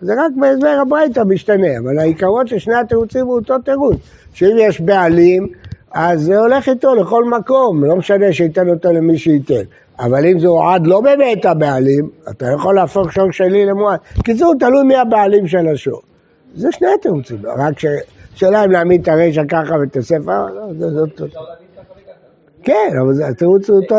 זה 0.00 0.12
רק 0.12 0.32
בהסבר 0.36 0.78
הברייתא 0.82 1.20
משתנה, 1.20 1.78
אבל 1.78 1.98
העיקרון 1.98 2.46
של 2.46 2.58
שני 2.58 2.74
התירוצים 2.74 3.26
הוא 3.26 3.34
אותו 3.34 3.58
תירוץ, 3.58 3.96
שאם 4.34 4.56
יש 4.58 4.80
בעלים, 4.80 5.46
אז 5.92 6.22
זה 6.22 6.38
הולך 6.38 6.68
איתו 6.68 6.94
לכל 6.94 7.24
מקום, 7.24 7.84
לא 7.84 7.96
משנה 7.96 8.32
שייתן 8.32 8.68
אותו 8.68 8.92
למי 8.92 9.18
שייתן. 9.18 9.62
אבל 9.98 10.26
אם 10.26 10.38
זה 10.38 10.48
הועד 10.48 10.86
לא 10.86 11.00
באמת 11.00 11.44
הבעלים, 11.44 12.10
אתה 12.30 12.46
יכול 12.54 12.74
להפוך 12.74 13.12
שור 13.12 13.32
שלי 13.32 13.66
למועד. 13.66 13.98
קיצור, 14.24 14.54
תלוי 14.60 14.82
מי 14.82 14.96
הבעלים 14.96 15.48
של 15.48 15.68
השור. 15.68 16.00
זה 16.56 16.68
שני 16.72 16.88
התירוצים, 16.98 17.38
רק 17.56 17.78
שאלה 18.34 18.64
אם 18.64 18.70
להעמיד 18.70 19.00
את 19.02 19.08
הרשע 19.08 19.42
ככה 19.48 19.74
ואת 19.80 19.96
הספר, 19.96 20.46
לא, 20.46 20.90
זה 20.90 21.00
אותו. 21.00 21.24
כן, 22.62 22.90
אבל 23.00 23.22
התירוץ 23.22 23.70
הוא 23.70 23.80
אותו... 23.82 23.96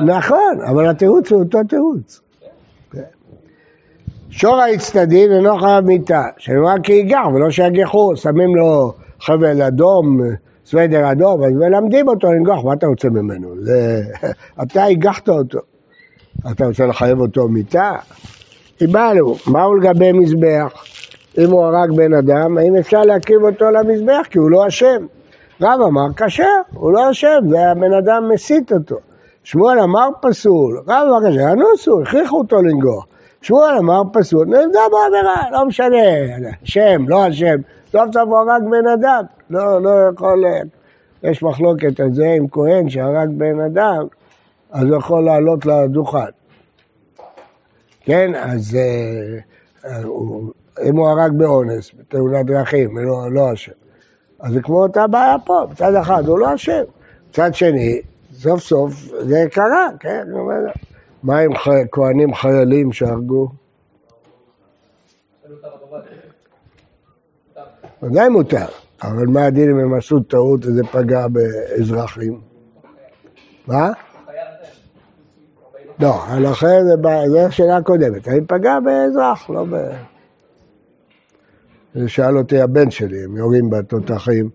נכון, 0.00 0.58
אבל 0.70 0.88
התירוץ 0.88 1.32
הוא 1.32 1.42
אותו 1.42 1.58
תירוץ. 1.68 2.20
שור 4.30 4.56
האצטדין 4.56 5.32
אינו 5.32 5.58
חייב 5.58 5.84
מיתה, 5.84 6.22
שנאמר 6.36 6.74
כי 6.82 6.92
ייגח 6.92 7.26
ולא 7.34 7.50
שיגחו, 7.50 8.16
שמים 8.16 8.56
לו 8.56 8.92
חבל 9.20 9.62
אדום, 9.62 10.20
סוודר 10.66 11.12
אדום, 11.12 11.44
אז 11.44 11.52
מלמדים 11.52 12.08
אותו 12.08 12.32
לנגוח, 12.32 12.64
מה 12.64 12.72
אתה 12.72 12.86
רוצה 12.86 13.08
ממנו? 13.08 13.54
זה... 13.60 14.02
אתה 14.62 14.84
הגחת 14.84 15.28
אותו. 15.28 15.58
אתה 16.50 16.66
רוצה 16.66 16.86
לחייב 16.86 17.20
אותו 17.20 17.48
מיתה? 17.48 17.92
קיבלנו, 18.78 19.36
מהו 19.46 19.74
לגבי 19.74 20.12
מזבח? 20.12 20.84
אם 21.38 21.50
הוא 21.50 21.64
הרג 21.64 21.90
בן 21.96 22.14
אדם, 22.14 22.58
האם 22.58 22.76
אפשר 22.76 23.02
להקריב 23.02 23.42
אותו 23.42 23.70
למזבח? 23.70 24.26
כי 24.30 24.38
הוא 24.38 24.50
לא 24.50 24.66
אשם. 24.68 25.06
רב 25.60 25.80
אמר 25.80 26.06
כשר, 26.16 26.60
הוא 26.72 26.92
לא 26.92 27.10
אשם, 27.10 27.38
זה 27.50 27.70
הבן 27.70 27.92
אדם 27.92 28.28
מסית 28.32 28.72
אותו. 28.72 28.96
שמואל 29.44 29.78
אמר 29.80 30.08
פסול, 30.20 30.82
רב 30.86 31.08
אמר 31.08 31.30
כשר, 31.30 31.52
אנוסו, 31.52 32.02
הכריחו 32.02 32.38
אותו 32.38 32.62
לנגוח. 32.62 33.06
שמואל 33.42 33.76
אמר 33.78 34.02
פסול, 34.12 34.46
נעמדה 34.46 34.80
בעבירה, 34.92 35.50
לא 35.52 35.66
משנה, 35.66 35.96
שם, 36.64 37.08
לא 37.08 37.24
השם, 37.24 37.56
סוף 37.92 38.04
סוף 38.12 38.22
הוא 38.26 38.38
הרג 38.38 38.62
בן 38.70 38.86
אדם, 38.86 39.24
לא, 39.50 39.82
לא 39.82 39.90
יכול, 40.12 40.44
יש 41.22 41.42
מחלוקת 41.42 42.00
על 42.00 42.12
זה 42.12 42.26
עם 42.36 42.48
כהן 42.48 42.88
שהרג 42.88 43.28
בן 43.36 43.60
אדם, 43.60 44.06
אז 44.72 44.84
הוא 44.84 44.96
יכול 44.96 45.24
לעלות 45.24 45.66
לדוכן. 45.66 46.18
כן, 48.00 48.34
אז 48.34 48.78
אה, 49.84 49.98
אם 50.82 50.96
הוא 50.96 51.08
הרג 51.08 51.32
באונס, 51.36 51.90
בתאונת 51.98 52.46
דרכים, 52.46 52.98
לא, 52.98 53.32
לא 53.32 53.52
אשם. 53.52 53.72
אז 54.40 54.52
זה 54.52 54.62
כמו 54.62 54.82
אותה 54.82 55.06
בעיה 55.06 55.36
פה, 55.44 55.66
מצד 55.70 55.94
אחד 55.94 56.26
הוא 56.26 56.38
לא 56.38 56.54
אשם, 56.54 56.82
מצד 57.30 57.54
שני, 57.54 58.00
סוף 58.32 58.60
סוף 58.60 58.92
זה 59.20 59.44
קרה, 59.52 59.88
כן? 60.00 60.26
מה 61.22 61.38
עם 61.38 61.50
כהנים 61.92 62.34
חיילים 62.34 62.92
שהרגו? 62.92 63.48
ודאי 68.02 68.28
מותר, 68.28 68.66
אבל 69.02 69.26
מה 69.26 69.44
הדין 69.44 69.70
אם 69.70 69.78
הם 69.78 69.94
עשו 69.94 70.20
טעות 70.20 70.66
וזה 70.66 70.82
פגע 70.92 71.26
באזרחים? 71.28 72.40
מה? 73.66 73.90
לא, 76.00 76.14
על 76.28 76.46
אחר 76.46 76.80
זה 77.28 77.50
שאלה 77.50 77.82
קודמת, 77.82 78.28
האם 78.28 78.46
פגע 78.46 78.80
באזרח, 78.80 79.50
לא 79.50 79.64
ב... 79.70 79.76
שאל 82.06 82.38
אותי 82.38 82.60
הבן 82.60 82.90
שלי, 82.90 83.24
הם 83.24 83.36
יורים 83.36 83.70
בתותחים, 83.70 84.50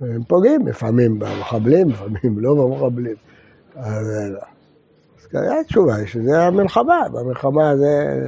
הם 0.00 0.24
פוגעים 0.24 0.66
לפעמים 0.66 1.18
במחבלים, 1.18 1.88
לפעמים 1.88 2.38
לא 2.38 2.54
במחבלים. 2.54 3.16
אז 3.76 4.06
כנראה 5.30 5.60
התשובה 5.60 5.94
היא 5.94 6.06
שזה 6.06 6.38
המלחמה, 6.38 7.06
במלחמה 7.12 7.76
זה, 7.76 8.26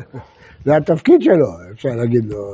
זה 0.64 0.76
התפקיד 0.76 1.22
שלו, 1.22 1.48
אפשר 1.72 1.88
להגיד 1.88 2.24
לו. 2.24 2.52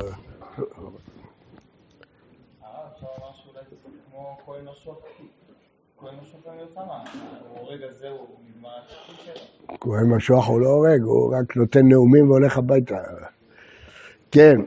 כהן 9.81 10.07
משוח 10.07 10.49
הוא 10.49 10.61
לא 10.61 10.69
הורג, 10.69 11.03
הוא 11.03 11.35
רק 11.35 11.57
נותן 11.57 11.89
נאומים 11.89 12.31
והולך 12.31 12.59
הביתה. 12.59 12.99
כן. 14.31 14.61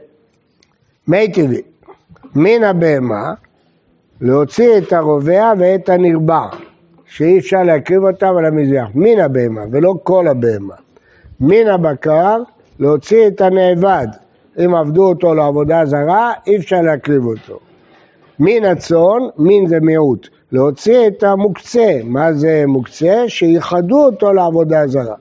מי 1.10 1.32
טבעי, 1.32 1.62
מן 2.34 2.64
הבהמה 2.64 3.34
להוציא 4.20 4.78
את 4.78 4.92
הרובע 4.92 5.52
ואת 5.58 5.88
הנרבע, 5.88 6.46
שאי 7.06 7.38
אפשר 7.38 7.62
להקריב 7.62 8.04
אותם 8.04 8.34
על 8.38 8.44
המזבח, 8.44 8.86
מן 8.94 9.20
הבהמה 9.20 9.60
ולא 9.70 9.94
כל 10.02 10.28
הבהמה. 10.28 10.74
מן 11.40 11.66
הבקר 11.66 12.42
להוציא 12.78 13.26
את 13.26 13.40
הנאבד, 13.40 14.06
אם 14.64 14.74
עבדו 14.74 15.08
אותו 15.08 15.34
לעבודה 15.34 15.86
זרה, 15.86 16.32
אי 16.46 16.56
אפשר 16.56 16.80
להקריב 16.80 17.26
אותו. 17.26 17.58
מן 18.38 18.64
הצאן, 18.64 19.22
מין 19.38 19.66
זה 19.66 19.80
מיעוט, 19.80 20.28
להוציא 20.52 21.06
את 21.06 21.22
המוקצה, 21.22 22.00
מה 22.04 22.32
זה 22.32 22.64
מוקצה? 22.66 23.24
שייחדו 23.28 24.04
אותו 24.04 24.32
לעבודה 24.32 24.86
זרה. 24.86 25.16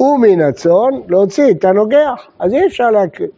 ומן 0.00 0.40
הצאן, 0.40 0.90
להוציא 1.08 1.50
את 1.50 1.64
הנוגח, 1.64 2.26
אז 2.38 2.52
אי 2.52 2.66
אפשר 2.66 2.90
להקריב. 2.90 3.30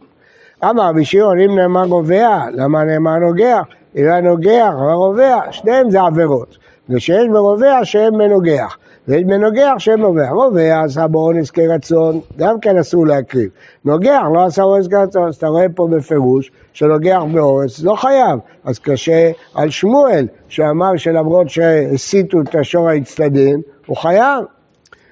אמר 0.63 0.89
רבי 0.89 1.05
שמעון, 1.05 1.39
אם 1.39 1.55
נאמר 1.55 1.85
גובע, 1.87 2.45
למה 2.53 2.83
נאמר 2.83 3.17
נוגח? 3.17 3.63
היה 3.93 4.21
נוגח 4.21 4.73
ורובע, 4.79 5.39
שניהם 5.51 5.91
זה 5.91 6.01
עבירות. 6.01 6.57
ושיש 6.89 7.27
ברובע 7.31 7.79
שהם 7.83 8.15
מנוגח, 8.15 8.77
ויש 9.07 9.23
בנוגח 9.23 9.73
שהם 9.77 9.99
נובח. 9.99 10.29
רובע 10.31 10.81
עשה 10.81 11.07
בו 11.07 11.19
אונס 11.19 11.51
כרצון, 11.51 12.19
גם 12.37 12.59
כן 12.59 12.77
אסור 12.77 13.07
להקריב. 13.07 13.49
נוגח 13.85 14.21
לא 14.33 14.45
עשה 14.45 14.63
אונס 14.63 14.87
כרצון, 14.87 15.27
אז 15.27 15.35
אתה 15.35 15.47
רואה 15.47 15.65
פה 15.75 15.87
בפירוש 15.91 16.51
שנוגח 16.73 17.21
באונס 17.33 17.83
לא 17.83 17.95
חייב. 17.95 18.39
אז 18.63 18.79
קשה 18.79 19.31
על 19.55 19.69
שמואל, 19.69 20.27
שאמר 20.47 20.97
שלמרות 20.97 21.49
שהסיתו 21.49 22.41
את 22.41 22.55
השור 22.55 22.89
האצטדין, 22.89 23.61
הוא 23.85 23.97
חייב. 23.97 24.43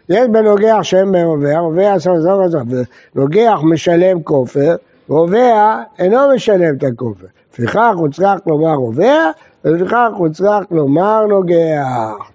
יש 0.10 0.28
בנוגח 0.32 0.80
שהם 0.82 1.12
ברובע, 1.12 1.60
רובע 1.60 1.94
עשה 1.94 2.20
זו 2.20 2.30
וזו, 2.30 2.60
ונוגח 3.16 3.60
משלם 3.64 4.24
כופר, 4.24 4.76
רובע 5.10 5.84
אינו 6.00 6.18
משלם 6.36 6.76
את 6.76 6.84
הכופר. 6.84 7.26
לפיכך 7.54 7.94
הוא 7.96 8.10
צריך 8.10 8.48
לומר 8.48 8.74
רובע, 8.74 9.32
ולפיכך 9.66 10.10
הוא 10.18 10.30
צריך 10.30 10.72
לומר 10.72 11.26
נוגע. 11.26 11.86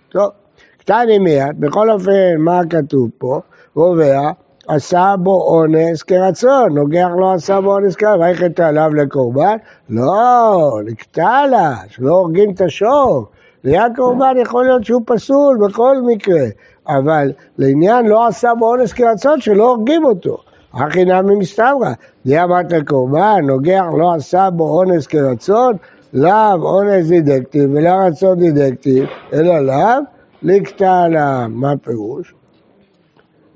טוב, 0.08 0.30
קטני 0.78 1.18
מיד, 1.18 1.60
בכל 1.60 1.90
אופן, 1.90 2.36
מה 2.38 2.60
כתוב 2.70 3.10
פה? 3.18 3.40
רובע 3.74 4.30
עשה 4.68 5.14
בו 5.18 5.40
אונס 5.48 6.02
כרצון, 6.02 6.74
נוגח 6.74 7.08
לא 7.18 7.32
עשה 7.32 7.60
בו 7.60 7.72
אונס 7.72 7.96
כרצון, 7.96 8.20
ויחת 8.20 8.60
עליו 8.60 8.94
לקורבן? 8.94 9.56
לא, 9.90 10.80
נקטע 10.84 11.46
לה, 11.50 11.74
שלא 11.88 12.10
הורגים 12.10 12.50
את 12.50 12.60
השור. 12.60 13.26
ליד 13.64 13.92
קורבן 13.96 14.34
יכול 14.42 14.64
להיות 14.64 14.84
שהוא 14.84 15.02
פסול 15.06 15.58
בכל 15.66 15.96
מקרה, 16.06 16.44
אבל 16.88 17.32
לעניין 17.58 18.06
לא 18.06 18.26
עשה 18.26 18.54
בו 18.58 18.70
אונס 18.70 18.92
כרצון, 18.92 19.40
שלא 19.40 19.68
הורגים 19.68 20.04
אותו. 20.04 20.36
הכי 20.74 21.04
נמי 21.04 21.34
מסתברא, 21.34 21.92
די 22.26 22.42
אמרת 22.42 22.72
לקורבן, 22.72 23.40
נוגח 23.46 23.84
לא 23.98 24.14
עשה 24.14 24.50
בו 24.50 24.78
אונס 24.78 25.06
כרצון, 25.06 25.76
לאו 26.12 26.62
אונס 26.62 27.08
דידקטיב 27.08 27.70
ולא 27.74 27.90
רצון 27.90 28.38
דידקטיב, 28.38 29.04
אלא 29.32 29.60
לאו 29.60 30.02
לקטע 30.42 31.08
לה. 31.08 31.46
מה 31.48 31.72
הפירוש? 31.72 32.34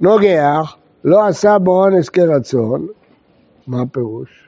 נוגח 0.00 0.76
לא 1.04 1.26
עשה 1.26 1.58
בו 1.58 1.84
אונס 1.84 2.08
כרצון, 2.08 2.86
מה 3.66 3.82
הפירוש? 3.82 4.45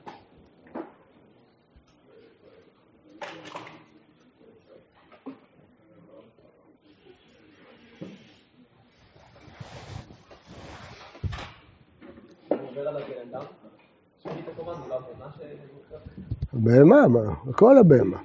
הבהמה, 16.58 17.08
מה? 17.08 17.34
הכל 17.50 17.78
הבהמה. 17.78 18.18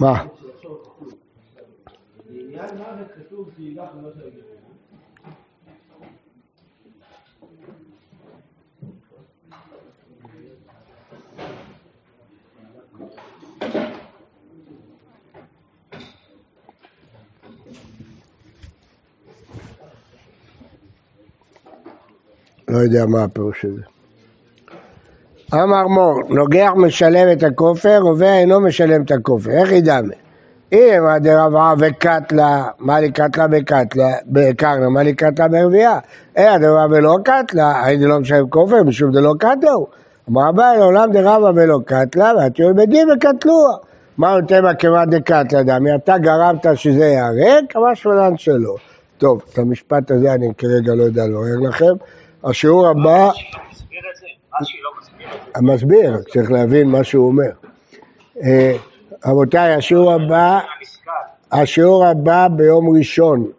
מה? 0.00 0.24
לעניין 2.30 2.76
מוות 2.76 3.08
כתוב 3.16 3.50
שילך 3.56 3.88
ולא 3.98 4.10
תרגל. 4.10 4.47
לא 22.78 22.82
יודע 22.82 23.06
מה 23.06 23.24
הפירוש 23.24 23.60
של 23.62 23.68
זה. 23.76 23.82
אמר 25.54 25.88
מור, 25.88 26.20
נוגח 26.28 26.70
משלם 26.76 27.32
את 27.32 27.42
הכופר, 27.42 27.98
רובה 27.98 28.34
אינו 28.34 28.60
משלם 28.60 29.02
את 29.02 29.10
הכופר. 29.10 29.50
איך 29.50 29.72
ידמה? 29.72 30.14
אם 30.72 31.02
דרבה 31.20 31.74
וקטלה, 31.78 32.64
מה 32.78 33.00
לי 33.00 33.12
קטלה 33.12 33.46
בקטלה, 33.46 34.12
בקרנה, 34.26 34.88
מה 34.88 35.02
לי 35.02 35.14
קטלה 35.14 35.48
ברבייה? 35.48 35.98
אה, 36.38 36.58
דרבה 36.58 36.86
ולא 36.90 37.16
קטלה, 37.24 37.82
זה 38.00 38.06
לא 38.06 38.20
משלם 38.20 38.48
כופר, 38.48 38.82
משום 38.82 39.12
דלא 39.12 39.34
קטלה 39.38 39.72
הוא. 39.72 39.86
אמר 40.30 40.48
הבא, 40.48 40.72
לעולם 40.78 41.12
דרבה 41.12 41.50
ולא 41.54 41.78
קטלה, 41.84 42.32
והטיול 42.36 42.72
בדין 42.72 43.08
וקטלוה. 43.10 43.76
מה 44.18 44.38
נותן 44.38 44.62
בכמעט 44.70 45.08
דקטלה 45.08 45.62
דמי? 45.62 45.94
אתה 45.94 46.18
גרמת 46.18 46.66
שזה 46.74 47.04
ייהרג, 47.04 47.64
אמר 47.76 47.94
שמלן 47.94 48.36
שלא. 48.36 48.74
טוב, 49.18 49.42
את 49.52 49.58
המשפט 49.58 50.10
הזה 50.10 50.34
אני 50.34 50.48
כרגע 50.58 50.94
לא 50.94 51.02
יודע 51.02 51.26
לברר 51.26 51.68
לכם. 51.68 51.94
השיעור 52.44 52.88
הבא... 52.88 53.30
המסביר, 55.54 56.16
צריך 56.32 56.50
להבין 56.50 56.88
מה 56.88 57.04
שהוא 57.04 57.26
אומר. 57.26 57.50
אה, 58.42 58.72
רבותיי, 59.26 59.74
השיעור 59.74 60.12
הבא, 60.12 60.60
השיעור 61.52 62.06
הבא 62.06 62.48
ביום 62.48 62.96
ראשון, 62.96 63.50